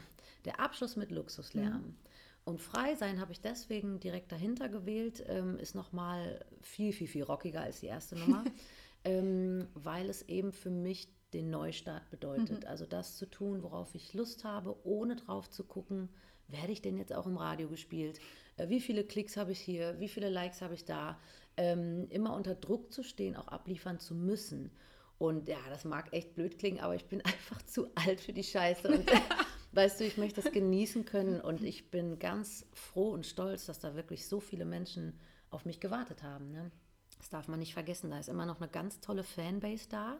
[0.46, 1.82] der Abschluss mit Luxuslärm.
[1.82, 1.96] Mhm.
[2.44, 7.24] Und Frei sein habe ich deswegen direkt dahinter gewählt, ähm, ist nochmal viel, viel, viel
[7.24, 8.44] rockiger als die erste Nummer,
[9.04, 12.64] ähm, weil es eben für mich den Neustart bedeutet.
[12.64, 12.68] Mhm.
[12.68, 16.10] Also das zu tun, worauf ich Lust habe, ohne drauf zu gucken,
[16.48, 18.20] werde ich denn jetzt auch im Radio gespielt?
[18.58, 20.00] Äh, wie viele Klicks habe ich hier?
[20.00, 21.18] Wie viele Likes habe ich da?
[21.58, 24.72] Ähm, immer unter Druck zu stehen, auch abliefern zu müssen.
[25.18, 28.44] Und ja, das mag echt blöd klingen, aber ich bin einfach zu alt für die
[28.44, 28.88] Scheiße.
[28.90, 29.12] Und
[29.74, 33.80] weißt du, ich möchte das genießen können und ich bin ganz froh und stolz, dass
[33.80, 36.52] da wirklich so viele Menschen auf mich gewartet haben.
[36.52, 36.72] Ne?
[37.18, 38.10] Das darf man nicht vergessen.
[38.10, 40.20] Da ist immer noch eine ganz tolle Fanbase da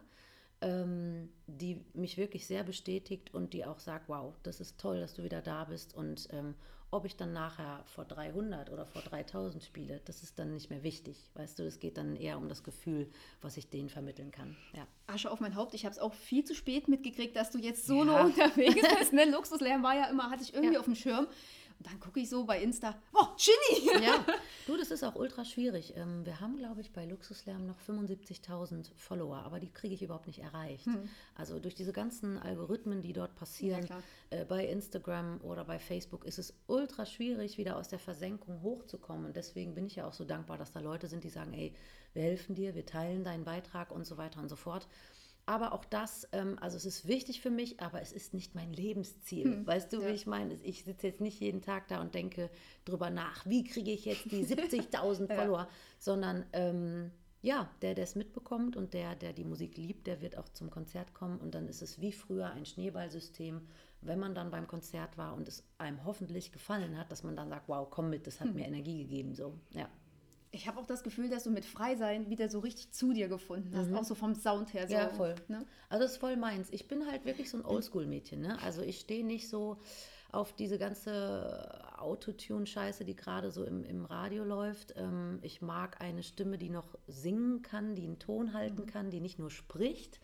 [0.62, 5.14] ähm, die mich wirklich sehr bestätigt und die auch sagt, wow, das ist toll, dass
[5.14, 6.56] du wieder da bist und ähm,
[6.94, 10.84] ob ich dann nachher vor 300 oder vor 3000 spiele, das ist dann nicht mehr
[10.84, 11.30] wichtig.
[11.36, 13.10] Weißt du, es geht dann eher um das Gefühl,
[13.42, 14.58] was ich denen vermitteln kann.
[14.76, 14.86] Ja.
[15.08, 17.86] Asche auf mein Haupt, ich habe es auch viel zu spät mitgekriegt, dass du jetzt
[17.86, 18.24] solo ja.
[18.26, 19.14] unterwegs bist.
[19.14, 19.24] Ne?
[19.24, 20.80] Luxuslärm war ja immer, hatte ich irgendwie ja.
[20.80, 21.28] auf dem Schirm.
[21.84, 24.04] Dann gucke ich so bei Insta, oh, Ginny!
[24.04, 24.26] Ja,
[24.68, 25.94] du, das ist auch ultra schwierig.
[25.96, 30.28] Ähm, wir haben, glaube ich, bei Luxuslärm noch 75.000 Follower, aber die kriege ich überhaupt
[30.28, 30.86] nicht erreicht.
[30.86, 31.10] Hm.
[31.36, 36.26] Also durch diese ganzen Algorithmen, die dort passieren, ja, äh, bei Instagram oder bei Facebook,
[36.26, 39.26] ist es ultra schwierig, wieder aus der Versenkung hochzukommen.
[39.26, 41.74] Und deswegen bin ich ja auch so dankbar, dass da Leute sind, die sagen, ey,
[42.14, 44.88] wir helfen dir, wir teilen deinen Beitrag und so weiter und so fort.
[45.46, 48.72] Aber auch das, ähm, also es ist wichtig für mich, aber es ist nicht mein
[48.72, 49.46] Lebensziel.
[49.46, 50.08] Hm, weißt du, ja.
[50.08, 50.54] wie ich meine?
[50.64, 52.50] Ich sitze jetzt nicht jeden Tag da und denke
[52.86, 55.36] drüber nach, wie kriege ich jetzt die 70.000 ja.
[55.36, 55.68] Follower,
[56.00, 60.38] sondern ähm, ja, der, der es mitbekommt und der, der die Musik liebt, der wird
[60.38, 63.68] auch zum Konzert kommen und dann ist es wie früher ein Schneeballsystem,
[64.02, 67.50] wenn man dann beim Konzert war und es einem hoffentlich gefallen hat, dass man dann
[67.50, 68.56] sagt, wow, komm mit, das hat hm.
[68.56, 69.90] mir Energie gegeben, so, ja
[70.52, 73.76] ich habe auch das Gefühl, dass du mit Freisein wieder so richtig zu dir gefunden
[73.76, 73.96] hast, mhm.
[73.96, 74.88] auch so vom Sound her.
[74.88, 75.36] So, ja, voll.
[75.48, 75.66] Ne?
[75.90, 76.70] Also das ist voll meins.
[76.72, 78.42] Ich bin halt wirklich so ein Oldschool-Mädchen.
[78.42, 78.62] Ne?
[78.62, 79.78] Also ich stehe nicht so
[80.32, 84.94] auf diese ganze Autotune-Scheiße, die gerade so im, im Radio läuft.
[84.98, 88.88] Ähm, ich mag eine Stimme, die noch singen kann, die einen Ton halten mhm.
[88.88, 90.20] kann, die nicht nur spricht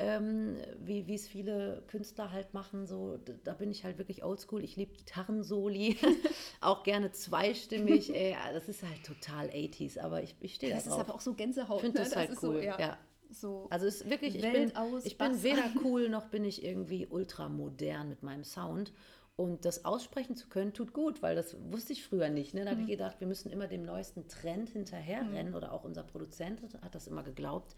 [0.00, 2.86] ähm, wie es viele Künstler halt machen.
[2.86, 4.64] So, da bin ich halt wirklich oldschool.
[4.64, 5.96] Ich liebe Gitarrensoli,
[6.60, 8.14] auch gerne zweistimmig.
[8.14, 10.84] Ey, das ist halt total 80s, aber ich, ich stehe da drauf.
[10.86, 11.78] Das ist aber auch so Gänsehaut.
[11.78, 12.04] Ich finde ne?
[12.04, 12.36] das, halt cool.
[12.38, 12.78] So, ja.
[12.78, 12.98] ja.
[13.32, 14.72] So also es ist wirklich, ich bin,
[15.04, 18.92] ich bin weder cool noch bin ich irgendwie ultramodern mit meinem Sound.
[19.36, 22.52] Und das aussprechen zu können, tut gut, weil das wusste ich früher nicht.
[22.52, 22.64] Ne?
[22.64, 22.90] Da habe ich mhm.
[22.90, 25.54] gedacht, wir müssen immer dem neuesten Trend hinterherrennen mhm.
[25.54, 27.74] oder auch unser Produzent hat das immer geglaubt.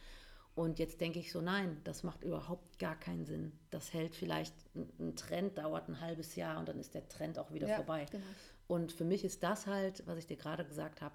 [0.55, 3.53] Und jetzt denke ich so, nein, das macht überhaupt gar keinen Sinn.
[3.71, 7.53] Das hält vielleicht, ein Trend dauert ein halbes Jahr und dann ist der Trend auch
[7.53, 8.07] wieder ja, vorbei.
[8.11, 8.25] Genau.
[8.67, 11.15] Und für mich ist das halt, was ich dir gerade gesagt habe,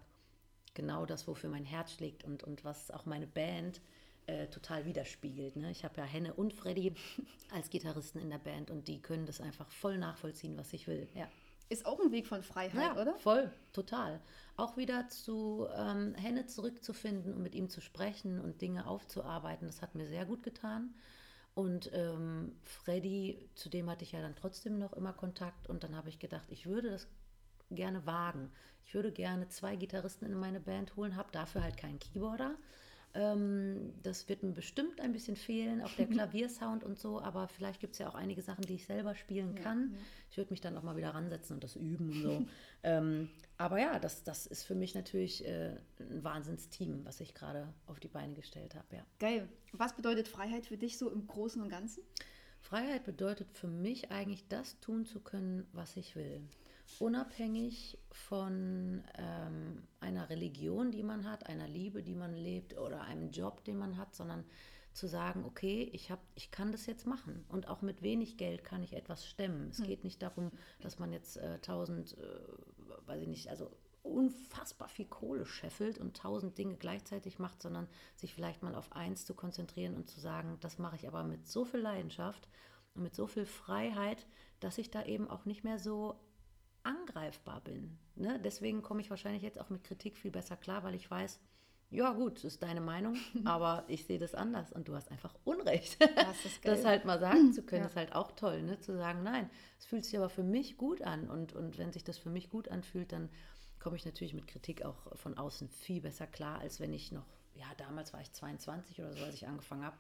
[0.73, 3.81] genau das, wofür mein Herz schlägt und, und was auch meine Band
[4.25, 5.55] äh, total widerspiegelt.
[5.55, 5.71] Ne?
[5.71, 6.93] Ich habe ja Henne und Freddy
[7.51, 11.07] als Gitarristen in der Band und die können das einfach voll nachvollziehen, was ich will.
[11.15, 11.29] Ja.
[11.69, 13.15] Ist auch ein Weg von Freiheit, ja, oder?
[13.15, 14.21] Voll, total.
[14.55, 19.81] Auch wieder zu ähm, Henne zurückzufinden und mit ihm zu sprechen und Dinge aufzuarbeiten, das
[19.81, 20.95] hat mir sehr gut getan.
[21.53, 25.95] Und ähm, Freddy, zu dem hatte ich ja dann trotzdem noch immer Kontakt und dann
[25.95, 27.07] habe ich gedacht, ich würde das
[27.71, 28.51] gerne wagen.
[28.85, 32.55] Ich würde gerne zwei Gitarristen in meine Band holen, habe dafür halt keinen Keyboarder.
[33.17, 37.79] Ähm, das wird mir bestimmt ein bisschen fehlen, auch der Klaviersound und so, aber vielleicht
[37.79, 39.89] gibt es ja auch einige Sachen, die ich selber spielen kann.
[39.91, 40.05] Ja, ja.
[40.29, 42.45] Ich würde mich dann auch mal wieder ransetzen und das üben und so.
[42.83, 47.73] ähm, aber ja, das, das ist für mich natürlich äh, ein Wahnsinnsteam, was ich gerade
[47.87, 48.97] auf die Beine gestellt habe.
[48.97, 49.05] Ja.
[49.17, 49.49] Geil.
[49.71, 52.03] Was bedeutet Freiheit für dich so im Großen und Ganzen?
[52.59, 56.41] Freiheit bedeutet für mich eigentlich das tun zu können, was ich will
[56.99, 63.31] unabhängig von ähm, einer Religion, die man hat, einer Liebe, die man lebt oder einem
[63.31, 64.45] Job, den man hat, sondern
[64.93, 68.63] zu sagen, okay, ich, hab, ich kann das jetzt machen und auch mit wenig Geld
[68.63, 69.69] kann ich etwas stemmen.
[69.69, 69.85] Es hm.
[69.85, 73.69] geht nicht darum, dass man jetzt äh, tausend, äh, weiß ich nicht, also
[74.01, 79.25] unfassbar viel Kohle scheffelt und tausend Dinge gleichzeitig macht, sondern sich vielleicht mal auf eins
[79.25, 82.47] zu konzentrieren und zu sagen, das mache ich aber mit so viel Leidenschaft
[82.95, 84.25] und mit so viel Freiheit,
[84.59, 86.19] dass ich da eben auch nicht mehr so
[86.87, 87.97] angreifbar bin.
[88.15, 88.39] Ne?
[88.43, 91.39] Deswegen komme ich wahrscheinlich jetzt auch mit Kritik viel besser klar, weil ich weiß,
[91.89, 95.35] ja gut, das ist deine Meinung, aber ich sehe das anders und du hast einfach
[95.43, 95.97] Unrecht.
[96.01, 97.87] Das, ist das halt mal sagen zu können, ja.
[97.87, 98.79] ist halt auch toll, ne?
[98.79, 102.03] zu sagen, nein, es fühlt sich aber für mich gut an und, und wenn sich
[102.03, 103.29] das für mich gut anfühlt, dann
[103.79, 107.25] komme ich natürlich mit Kritik auch von außen viel besser klar, als wenn ich noch,
[107.53, 109.97] ja, damals war ich 22 oder so, als ich angefangen habe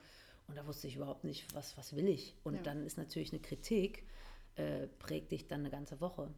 [0.47, 2.35] und da wusste ich überhaupt nicht, was, was will ich.
[2.43, 2.61] Und ja.
[2.61, 4.07] dann ist natürlich eine Kritik,
[4.55, 6.33] äh, prägt dich dann eine ganze Woche.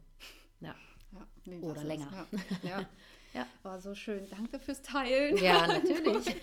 [0.60, 0.74] Ja.
[1.12, 2.26] ja nee, Oder länger.
[2.62, 2.68] Ja.
[2.68, 2.88] ja.
[3.34, 3.46] ja.
[3.62, 4.26] War so schön.
[4.30, 5.36] Danke fürs Teilen.
[5.38, 6.26] Ja, natürlich.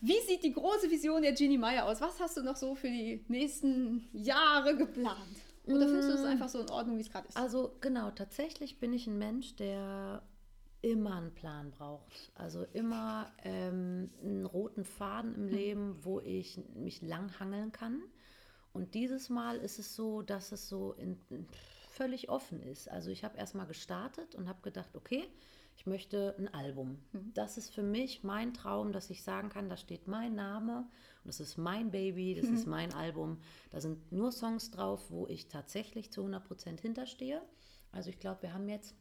[0.00, 2.00] Wie sieht die große Vision der Ginny Meyer aus?
[2.00, 5.16] Was hast du noch so für die nächsten Jahre geplant?
[5.64, 6.26] Oder findest du es mm.
[6.26, 7.36] einfach so in Ordnung, wie es gerade ist?
[7.36, 10.24] Also genau, tatsächlich bin ich ein Mensch, der
[10.82, 12.32] immer einen Plan braucht.
[12.34, 15.54] Also immer ähm, einen roten Faden im hm.
[15.54, 18.02] Leben, wo ich mich langhangeln kann.
[18.72, 21.46] Und dieses Mal ist es so, dass es so in, in
[21.92, 22.88] völlig offen ist.
[22.88, 25.28] Also ich habe erstmal gestartet und habe gedacht, okay,
[25.76, 26.98] ich möchte ein Album.
[27.12, 27.32] Mhm.
[27.34, 30.88] Das ist für mich mein Traum, dass ich sagen kann, da steht mein Name
[31.24, 33.40] und das ist mein Baby, das ist mein Album.
[33.70, 37.42] Da sind nur Songs drauf, wo ich tatsächlich zu 100 Prozent hinterstehe.
[37.90, 38.94] Also ich glaube, wir haben jetzt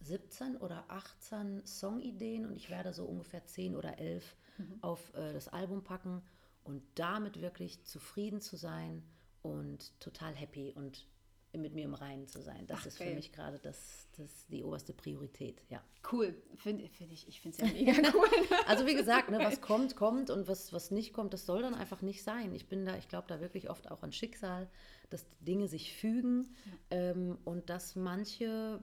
[0.00, 4.78] 17 oder 18 Songideen und ich werde so ungefähr 10 oder 11 mhm.
[4.80, 6.22] auf äh, das Album packen
[6.64, 9.02] und damit wirklich zufrieden zu sein
[9.42, 11.06] und total happy und
[11.54, 12.66] mit mir im Reinen zu sein.
[12.66, 13.14] Das Ach, ist für geil.
[13.14, 15.82] mich gerade das, das die oberste Priorität, ja.
[16.10, 16.34] Cool.
[16.56, 18.26] Finde find ich, ich finde es ja mega cool.
[18.66, 21.74] Also wie gesagt, ne, was kommt, kommt und was, was nicht kommt, das soll dann
[21.74, 22.54] einfach nicht sein.
[22.54, 24.68] Ich bin da, ich glaube da wirklich oft auch an Schicksal,
[25.10, 26.54] dass Dinge sich fügen
[26.90, 28.82] ähm, und dass manche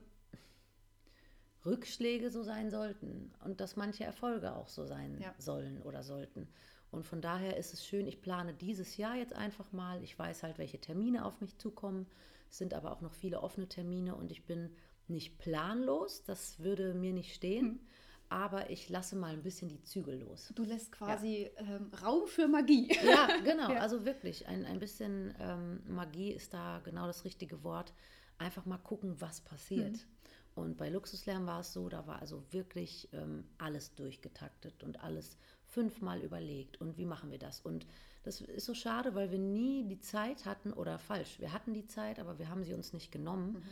[1.66, 5.34] Rückschläge so sein sollten und dass manche Erfolge auch so sein Ja.
[5.38, 6.48] sollen oder sollten.
[6.90, 10.02] Und von daher ist es schön, ich plane dieses Jahr jetzt einfach mal.
[10.02, 12.06] Ich weiß halt, welche Termine auf mich zukommen.
[12.50, 14.70] Es sind aber auch noch viele offene Termine und ich bin
[15.06, 17.80] nicht planlos, das würde mir nicht stehen,
[18.28, 20.52] aber ich lasse mal ein bisschen die Zügel los.
[20.54, 22.92] Du lässt quasi ähm, Raum für Magie.
[23.04, 23.70] Ja, genau.
[23.72, 23.80] Ja.
[23.80, 27.92] Also wirklich, ein, ein bisschen ähm, Magie ist da genau das richtige Wort.
[28.38, 29.92] Einfach mal gucken, was passiert.
[29.92, 30.20] Mhm.
[30.54, 35.36] Und bei Luxuslärm war es so, da war also wirklich ähm, alles durchgetaktet und alles
[35.64, 36.80] fünfmal überlegt.
[36.80, 37.60] Und wie machen wir das?
[37.60, 37.86] Und
[38.22, 41.86] das ist so schade, weil wir nie die Zeit hatten, oder falsch, wir hatten die
[41.86, 43.62] Zeit, aber wir haben sie uns nicht genommen, Mhm.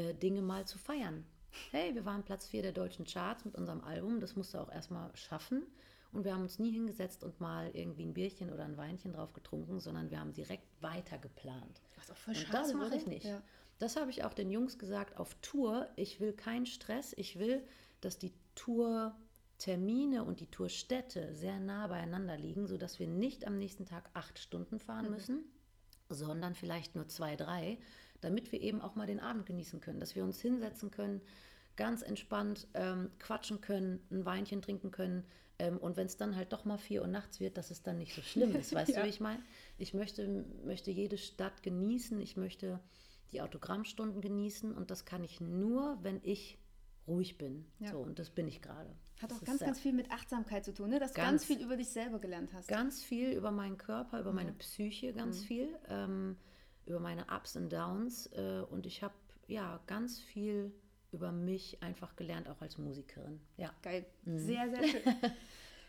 [0.00, 1.24] äh, Dinge mal zu feiern.
[1.70, 5.14] Hey, wir waren Platz 4 der deutschen Charts mit unserem Album, das musste auch erstmal
[5.16, 5.62] schaffen.
[6.10, 9.34] Und wir haben uns nie hingesetzt und mal irgendwie ein Bierchen oder ein Weinchen drauf
[9.34, 11.82] getrunken, sondern wir haben direkt weiter geplant.
[11.96, 13.26] Was auch voll Und schade, das mache ich nicht.
[13.26, 13.42] Ja.
[13.78, 15.86] Das habe ich auch den Jungs gesagt auf Tour.
[15.96, 17.12] Ich will keinen Stress.
[17.18, 17.62] Ich will,
[18.00, 18.32] dass die
[19.58, 24.38] Tourtermine und die Tourstädte sehr nah beieinander liegen, sodass wir nicht am nächsten Tag acht
[24.38, 25.44] Stunden fahren müssen,
[26.08, 27.78] sondern vielleicht nur zwei, drei,
[28.20, 31.20] damit wir eben auch mal den Abend genießen können, dass wir uns hinsetzen können,
[31.76, 35.24] ganz entspannt ähm, quatschen können, ein Weinchen trinken können.
[35.58, 37.98] Ähm, und wenn es dann halt doch mal vier Uhr nachts wird, dass es dann
[37.98, 38.72] nicht so schlimm ist.
[38.74, 39.00] Weißt Ja.
[39.00, 39.42] du, wie ich meine?
[39.76, 42.20] Ich möchte, möchte jede Stadt genießen.
[42.20, 42.78] Ich möchte
[43.32, 44.72] die Autogrammstunden genießen.
[44.72, 46.58] Und das kann ich nur, wenn ich
[47.08, 47.66] ruhig bin.
[47.80, 47.90] Ja.
[47.90, 48.90] So, und das bin ich gerade.
[49.22, 50.98] Hat auch ganz, ganz viel mit Achtsamkeit zu tun, ne?
[51.00, 52.68] dass du Ganz- ganz viel über dich selber gelernt hast.
[52.68, 54.36] Ganz viel über meinen Körper, über Mhm.
[54.36, 56.36] meine Psyche, ganz viel, ähm,
[56.86, 58.26] über meine Ups und Downs.
[58.32, 59.14] Äh, und ich habe
[59.48, 60.72] ja ganz viel
[61.10, 63.40] über mich einfach gelernt, auch als Musikerin.
[63.56, 63.72] Ja.
[63.82, 64.06] Geil.
[64.24, 64.38] Mhm.
[64.38, 65.02] Sehr, sehr schön.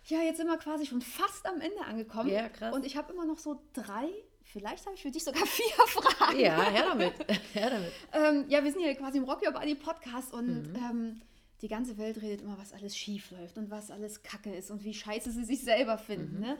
[0.05, 2.29] ja, jetzt sind wir quasi schon fast am Ende angekommen.
[2.29, 2.73] Ja, krass.
[2.73, 4.07] Und ich habe immer noch so drei,
[4.43, 6.39] vielleicht habe ich für dich sogar vier Fragen.
[6.39, 7.13] Ja, her damit.
[7.53, 7.91] her damit.
[8.13, 10.39] Ähm, ja, wir sind hier quasi im Rock Your Body Podcast Mhm.
[10.39, 11.21] und ähm,
[11.61, 14.83] die ganze Welt redet immer, was alles schief läuft und was alles kacke ist und
[14.83, 16.35] wie scheiße sie sich selber finden.
[16.35, 16.41] Mhm.
[16.41, 16.57] Ne?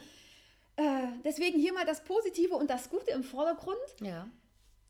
[0.75, 3.77] Äh, deswegen hier mal das Positive und das Gute im Vordergrund.
[4.01, 4.29] Ja.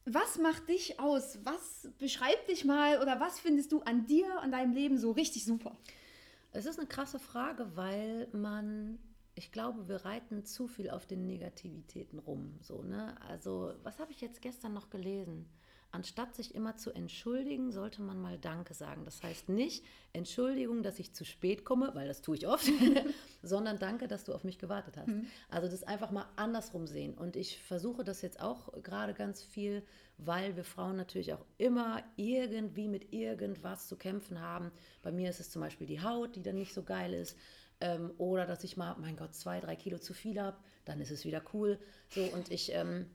[0.05, 1.39] Was macht dich aus?
[1.43, 5.45] Was beschreibt dich mal oder was findest du an dir, an deinem Leben so richtig
[5.45, 5.77] super?
[6.51, 8.97] Es ist eine krasse Frage, weil man,
[9.35, 12.57] ich glaube, wir reiten zu viel auf den Negativitäten rum.
[12.61, 13.15] So, ne?
[13.27, 15.47] Also, was habe ich jetzt gestern noch gelesen?
[15.91, 19.05] Anstatt sich immer zu entschuldigen, sollte man mal Danke sagen.
[19.05, 22.69] Das heißt nicht Entschuldigung, dass ich zu spät komme, weil das tue ich oft,
[23.43, 25.09] sondern Danke, dass du auf mich gewartet hast.
[25.49, 27.15] Also das einfach mal andersrum sehen.
[27.15, 29.83] Und ich versuche das jetzt auch gerade ganz viel,
[30.17, 34.71] weil wir Frauen natürlich auch immer irgendwie mit irgendwas zu kämpfen haben.
[35.01, 37.37] Bei mir ist es zum Beispiel die Haut, die dann nicht so geil ist.
[37.81, 41.11] Ähm, oder dass ich mal, mein Gott, zwei, drei Kilo zu viel habe, dann ist
[41.11, 41.79] es wieder cool.
[42.09, 43.09] So, und ich, ähm,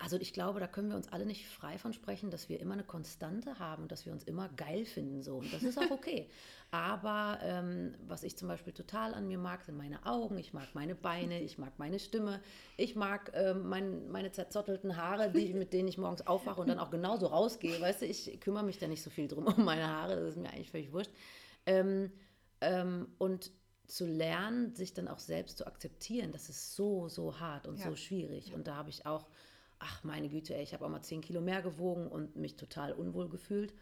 [0.00, 2.74] also ich glaube, da können wir uns alle nicht frei von sprechen, dass wir immer
[2.74, 5.22] eine Konstante haben, dass wir uns immer geil finden.
[5.22, 5.38] So.
[5.38, 6.28] Und das ist auch okay.
[6.70, 10.68] Aber ähm, was ich zum Beispiel total an mir mag, sind meine Augen, ich mag
[10.74, 12.40] meine Beine, ich mag meine Stimme,
[12.76, 16.78] ich mag ähm, mein, meine zerzottelten Haare, die, mit denen ich morgens aufwache und dann
[16.78, 17.80] auch genauso rausgehe.
[17.80, 20.36] Weißt du, ich kümmere mich da nicht so viel drum um meine Haare, das ist
[20.36, 21.10] mir eigentlich völlig wurscht.
[21.66, 22.12] Ähm,
[22.60, 23.50] ähm, und
[23.88, 27.88] zu lernen, sich dann auch selbst zu akzeptieren, das ist so, so hart und Ja.
[27.88, 28.52] so schwierig.
[28.54, 29.26] Und da habe ich auch,
[29.80, 32.92] ach meine Güte, ey, ich habe auch mal 10 Kilo mehr gewogen und mich total
[32.92, 33.72] unwohl gefühlt.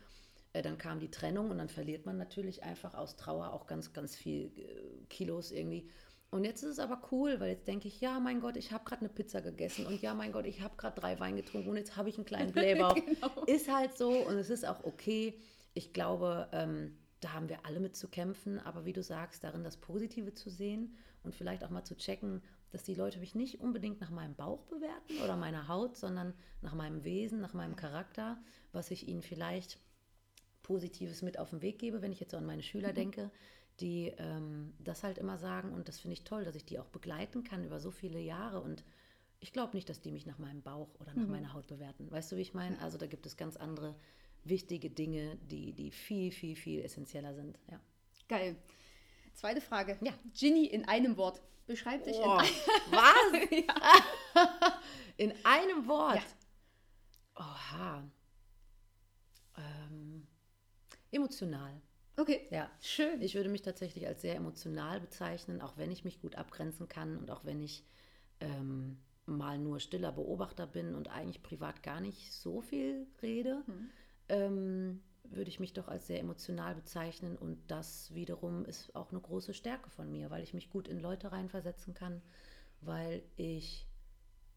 [0.52, 3.92] Äh, Dann kam die Trennung und dann verliert man natürlich einfach aus Trauer auch ganz,
[3.92, 5.88] ganz viel äh, Kilos irgendwie.
[6.30, 8.84] Und jetzt ist es aber cool, weil jetzt denke ich, ja, mein Gott, ich habe
[8.84, 11.76] gerade eine Pizza gegessen und ja, mein Gott, ich habe gerade drei Wein getrunken und
[11.76, 12.96] jetzt habe ich einen kleinen Blähbauch.
[13.46, 15.38] Ist halt so und es ist auch okay.
[15.74, 19.64] Ich glaube, ähm, da haben wir alle mit zu kämpfen, aber wie du sagst, darin
[19.64, 22.42] das Positive zu sehen und vielleicht auch mal zu checken,
[22.76, 26.74] dass die Leute mich nicht unbedingt nach meinem Bauch bewerten oder meiner Haut, sondern nach
[26.74, 28.36] meinem Wesen, nach meinem Charakter,
[28.72, 29.80] was ich ihnen vielleicht
[30.62, 33.30] Positives mit auf den Weg gebe, wenn ich jetzt so an meine Schüler denke,
[33.80, 36.88] die ähm, das halt immer sagen und das finde ich toll, dass ich die auch
[36.88, 38.84] begleiten kann über so viele Jahre und
[39.40, 42.10] ich glaube nicht, dass die mich nach meinem Bauch oder nach meiner Haut bewerten.
[42.10, 42.78] Weißt du, wie ich meine?
[42.82, 43.94] Also da gibt es ganz andere
[44.44, 47.58] wichtige Dinge, die, die viel, viel, viel essentieller sind.
[47.70, 47.80] Ja.
[48.28, 48.54] Geil.
[49.36, 49.98] Zweite Frage.
[50.00, 50.12] Ja.
[50.34, 51.42] Ginny in einem Wort.
[51.66, 52.48] Beschreib dich Boah, in
[52.92, 54.72] was?
[55.18, 56.16] In einem Wort.
[56.16, 56.22] Ja.
[57.36, 58.04] Oha.
[59.56, 60.26] Ähm,
[61.10, 61.80] emotional.
[62.16, 62.46] Okay.
[62.50, 63.20] Ja, Schön.
[63.22, 67.16] Ich würde mich tatsächlich als sehr emotional bezeichnen, auch wenn ich mich gut abgrenzen kann
[67.16, 67.84] und auch wenn ich
[68.40, 73.90] ähm, mal nur stiller Beobachter bin und eigentlich privat gar nicht so viel rede, mhm.
[74.28, 77.36] ähm, würde ich mich doch als sehr emotional bezeichnen.
[77.36, 81.00] Und das wiederum ist auch eine große Stärke von mir, weil ich mich gut in
[81.00, 82.22] Leute reinversetzen kann,
[82.80, 83.86] weil ich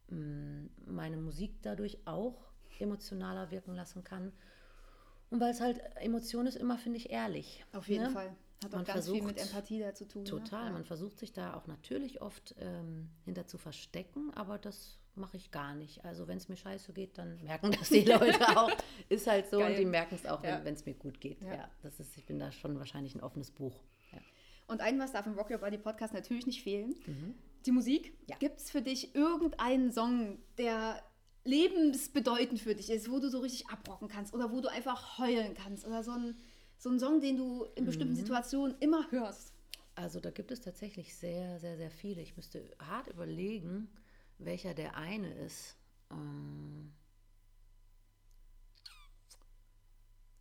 [0.10, 4.32] mh, mm, meine Musik dadurch auch emotionaler wirken lassen kann.
[5.30, 7.64] Und weil es halt, Emotion ist immer, finde ich, ehrlich.
[7.74, 8.10] Auf jeden ne?
[8.10, 8.36] Fall.
[8.64, 10.24] Hat man auch ganz versucht, viel mit Empathie da zu tun.
[10.24, 10.30] Ne?
[10.30, 10.66] Total.
[10.66, 10.72] Ne?
[10.72, 15.52] Man versucht sich da auch natürlich oft ähm, hinter zu verstecken, aber das mache ich
[15.52, 16.04] gar nicht.
[16.06, 18.72] Also wenn es mir scheiße geht, dann merken das die Leute auch.
[19.10, 19.72] Ist halt so Geil.
[19.72, 21.42] und die merken es auch, wenn es mir gut geht.
[21.42, 21.56] Ja.
[21.56, 21.70] ja.
[21.84, 23.76] das ist, ich bin da schon wahrscheinlich ein offenes Buch.
[24.12, 24.20] Ja.
[24.68, 26.96] Und ein was darf im Rock Your Body Podcast natürlich nicht fehlen.
[27.06, 27.36] Mhm.
[27.66, 28.14] Die Musik.
[28.28, 28.38] Ja.
[28.38, 31.04] Gibt es für dich irgendeinen Song, der
[31.44, 35.54] lebensbedeutend für dich ist, wo du so richtig abrocken kannst oder wo du einfach heulen
[35.54, 36.36] kannst oder so ein
[36.80, 38.20] so ein Song, den du in bestimmten mhm.
[38.20, 39.54] Situationen immer hörst?
[39.96, 42.22] Also da gibt es tatsächlich sehr, sehr, sehr viele.
[42.22, 43.90] Ich müsste hart überlegen,
[44.40, 45.78] welcher der eine ist.
[46.12, 46.92] Ähm,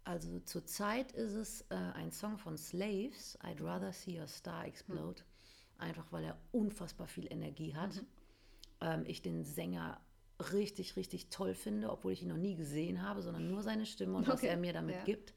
[0.05, 5.23] also zurzeit ist es äh, ein Song von Slaves, I'd Rather See Your Star Explode,
[5.23, 5.83] mhm.
[5.83, 7.97] einfach weil er unfassbar viel Energie hat.
[7.97, 8.07] Mhm.
[8.81, 10.01] Ähm, ich den Sänger
[10.53, 14.17] richtig, richtig toll finde, obwohl ich ihn noch nie gesehen habe, sondern nur seine Stimme
[14.17, 14.33] und okay.
[14.33, 15.05] was er mir damit ja.
[15.05, 15.35] gibt.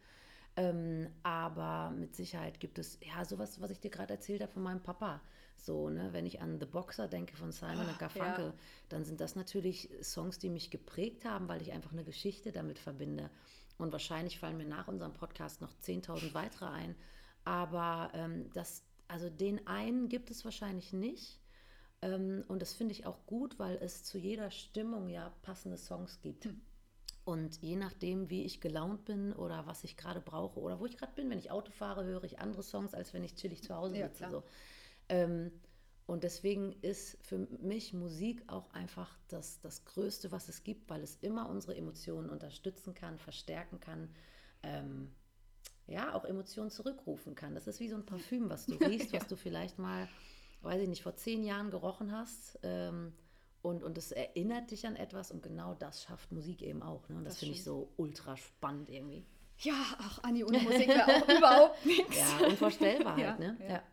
[0.55, 4.63] Ähm, aber mit Sicherheit gibt es, ja, sowas, was ich dir gerade erzählt habe von
[4.63, 5.21] meinem Papa.
[5.55, 8.53] So, ne, wenn ich an The Boxer denke von Simon oh, Garfunkel, ja.
[8.89, 12.79] dann sind das natürlich Songs, die mich geprägt haben, weil ich einfach eine Geschichte damit
[12.79, 13.29] verbinde.
[13.77, 16.95] Und wahrscheinlich fallen mir nach unserem Podcast noch 10.000 weitere ein.
[17.43, 21.39] Aber ähm, das, also den einen gibt es wahrscheinlich nicht.
[22.01, 26.21] Ähm, und das finde ich auch gut, weil es zu jeder Stimmung ja passende Songs
[26.21, 26.45] gibt.
[26.45, 26.61] Hm.
[27.23, 30.97] Und je nachdem, wie ich gelaunt bin oder was ich gerade brauche oder wo ich
[30.97, 33.75] gerade bin, wenn ich Auto fahre, höre ich andere Songs, als wenn ich chillig zu
[33.75, 34.23] Hause sitze.
[34.23, 34.43] Ja,
[36.11, 41.01] und deswegen ist für mich Musik auch einfach das, das Größte, was es gibt, weil
[41.01, 44.09] es immer unsere Emotionen unterstützen kann, verstärken kann.
[44.63, 45.11] Ähm,
[45.87, 47.55] ja, auch Emotionen zurückrufen kann.
[47.55, 49.19] Das ist wie so ein Parfüm, was du riechst, ja.
[49.19, 50.07] was du vielleicht mal,
[50.61, 52.59] weiß ich nicht, vor zehn Jahren gerochen hast.
[52.63, 53.13] Ähm,
[53.61, 57.07] und, und es erinnert dich an etwas und genau das schafft Musik eben auch.
[57.09, 57.17] Ne?
[57.17, 59.25] Und das, das finde ich so ultra spannend irgendwie.
[59.59, 62.17] Ja, ach, Anni, ohne Musik wäre auch überhaupt nichts.
[62.17, 63.57] Ja, unvorstellbar halt, ne?
[63.59, 63.69] Ja.
[63.69, 63.83] ja.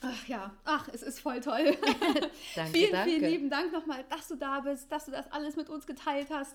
[0.00, 1.76] Ach ja, ach, es ist voll toll.
[2.54, 3.10] danke, vielen, danke.
[3.10, 6.28] vielen lieben Dank nochmal, dass du da bist, dass du das alles mit uns geteilt
[6.30, 6.54] hast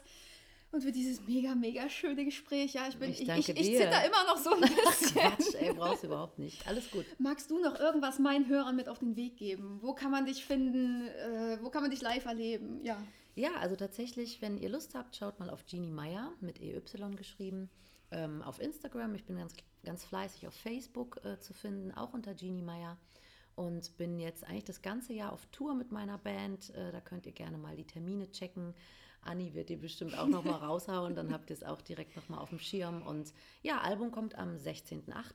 [0.72, 2.74] und für dieses mega, mega schöne Gespräch.
[2.74, 5.22] Ja, ich bin, ich, ich, ich, ich zitter immer noch so ein bisschen.
[5.22, 6.66] Quatsch, ey, brauchst du überhaupt nicht.
[6.68, 7.06] Alles gut.
[7.18, 9.80] Magst du noch irgendwas meinen Hörern mit auf den Weg geben?
[9.82, 11.08] Wo kann man dich finden?
[11.08, 12.80] Äh, wo kann man dich live erleben?
[12.84, 13.02] Ja.
[13.36, 16.82] Ja, also tatsächlich, wenn ihr Lust habt, schaut mal auf Genie Meyer mit EY
[17.16, 17.70] geschrieben.
[18.12, 19.54] Ähm, auf Instagram, ich bin ganz,
[19.86, 22.98] ganz fleißig auf Facebook äh, zu finden, auch unter Genie Meyer
[23.56, 26.74] und bin jetzt eigentlich das ganze Jahr auf Tour mit meiner Band.
[26.76, 28.74] Äh, da könnt ihr gerne mal die Termine checken.
[29.24, 32.30] Anni wird die bestimmt auch noch mal raushauen, dann habt ihr es auch direkt noch
[32.30, 33.02] mal auf dem Schirm.
[33.02, 35.34] Und ja, Album kommt am 16.08.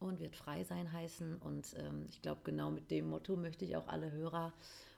[0.00, 1.36] und wird frei sein heißen.
[1.36, 4.52] Und ähm, ich glaube, genau mit dem Motto möchte ich auch alle Hörer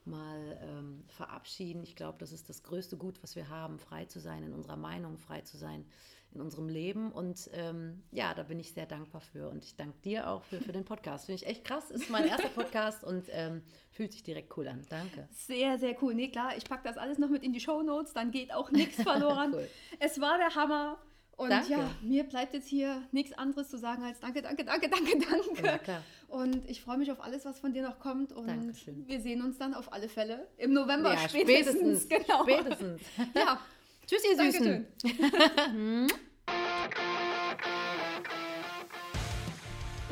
[0.05, 1.83] mal ähm, verabschieden.
[1.83, 4.77] Ich glaube, das ist das größte Gut, was wir haben, frei zu sein in unserer
[4.77, 5.85] Meinung, frei zu sein
[6.35, 7.13] in unserem Leben.
[7.13, 9.49] Und ähm, ja, da bin ich sehr dankbar für.
[9.49, 11.27] Und ich danke dir auch für, für den Podcast.
[11.27, 11.91] Finde ich echt krass.
[11.91, 14.85] Ist mein erster Podcast und ähm, fühlt sich direkt cool an.
[14.89, 15.29] Danke.
[15.33, 16.15] Sehr, sehr cool.
[16.15, 18.13] Nee, klar, ich packe das alles noch mit in die Show Notes.
[18.13, 19.53] Dann geht auch nichts verloren.
[19.55, 19.69] cool.
[19.99, 20.99] Es war der Hammer.
[21.37, 21.71] Und danke.
[21.71, 25.63] ja, mir bleibt jetzt hier nichts anderes zu sagen als danke, danke, danke, danke, danke.
[25.65, 26.03] Ja, klar.
[26.27, 28.33] Und ich freue mich auf alles, was von dir noch kommt.
[28.33, 29.07] Und Dankeschön.
[29.07, 32.03] wir sehen uns dann auf alle Fälle im November ja, spätestens.
[32.03, 32.09] spätestens.
[32.27, 32.43] Genau.
[32.43, 33.03] Spätestens.
[33.35, 33.61] ja.
[34.09, 34.87] Tschüss, ihr Süßen.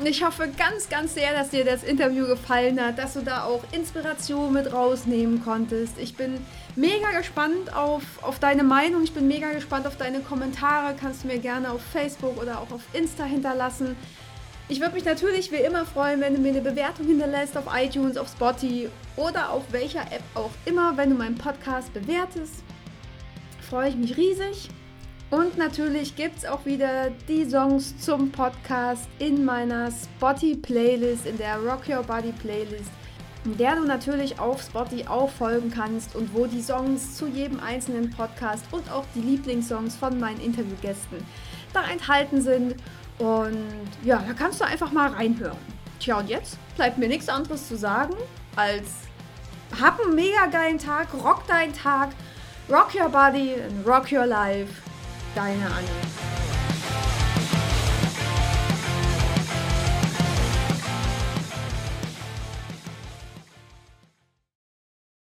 [0.03, 3.63] Ich hoffe ganz, ganz sehr, dass dir das Interview gefallen hat, dass du da auch
[3.71, 5.97] Inspiration mit rausnehmen konntest.
[5.97, 6.37] Ich bin
[6.75, 9.03] mega gespannt auf, auf deine Meinung.
[9.03, 10.95] Ich bin mega gespannt auf deine Kommentare.
[10.97, 13.95] Kannst du mir gerne auf Facebook oder auch auf Insta hinterlassen.
[14.69, 18.17] Ich würde mich natürlich wie immer freuen, wenn du mir eine Bewertung hinterlässt auf iTunes,
[18.17, 22.63] auf Spotify oder auf welcher App auch immer, wenn du meinen Podcast bewertest
[23.69, 24.69] freue ich mich riesig.
[25.29, 31.57] Und natürlich gibt es auch wieder die Songs zum Podcast in meiner Spotty-Playlist, in der
[31.57, 32.89] Rock Your Body Playlist,
[33.43, 37.59] in der du natürlich auf Spotty auch folgen kannst und wo die Songs zu jedem
[37.59, 41.17] einzelnen Podcast und auch die Lieblingssongs von meinen Interviewgästen
[41.73, 42.75] da enthalten sind.
[43.19, 43.67] Und
[44.05, 45.57] ja, da kannst du einfach mal reinhören.
[45.99, 48.13] Tja, und jetzt bleibt mir nichts anderes zu sagen,
[48.55, 48.85] als
[49.81, 52.11] hab einen mega geilen Tag, rock deinen Tag
[52.69, 54.83] Rock Your Body and Rock Your Life.
[55.33, 56.46] Deine Annie.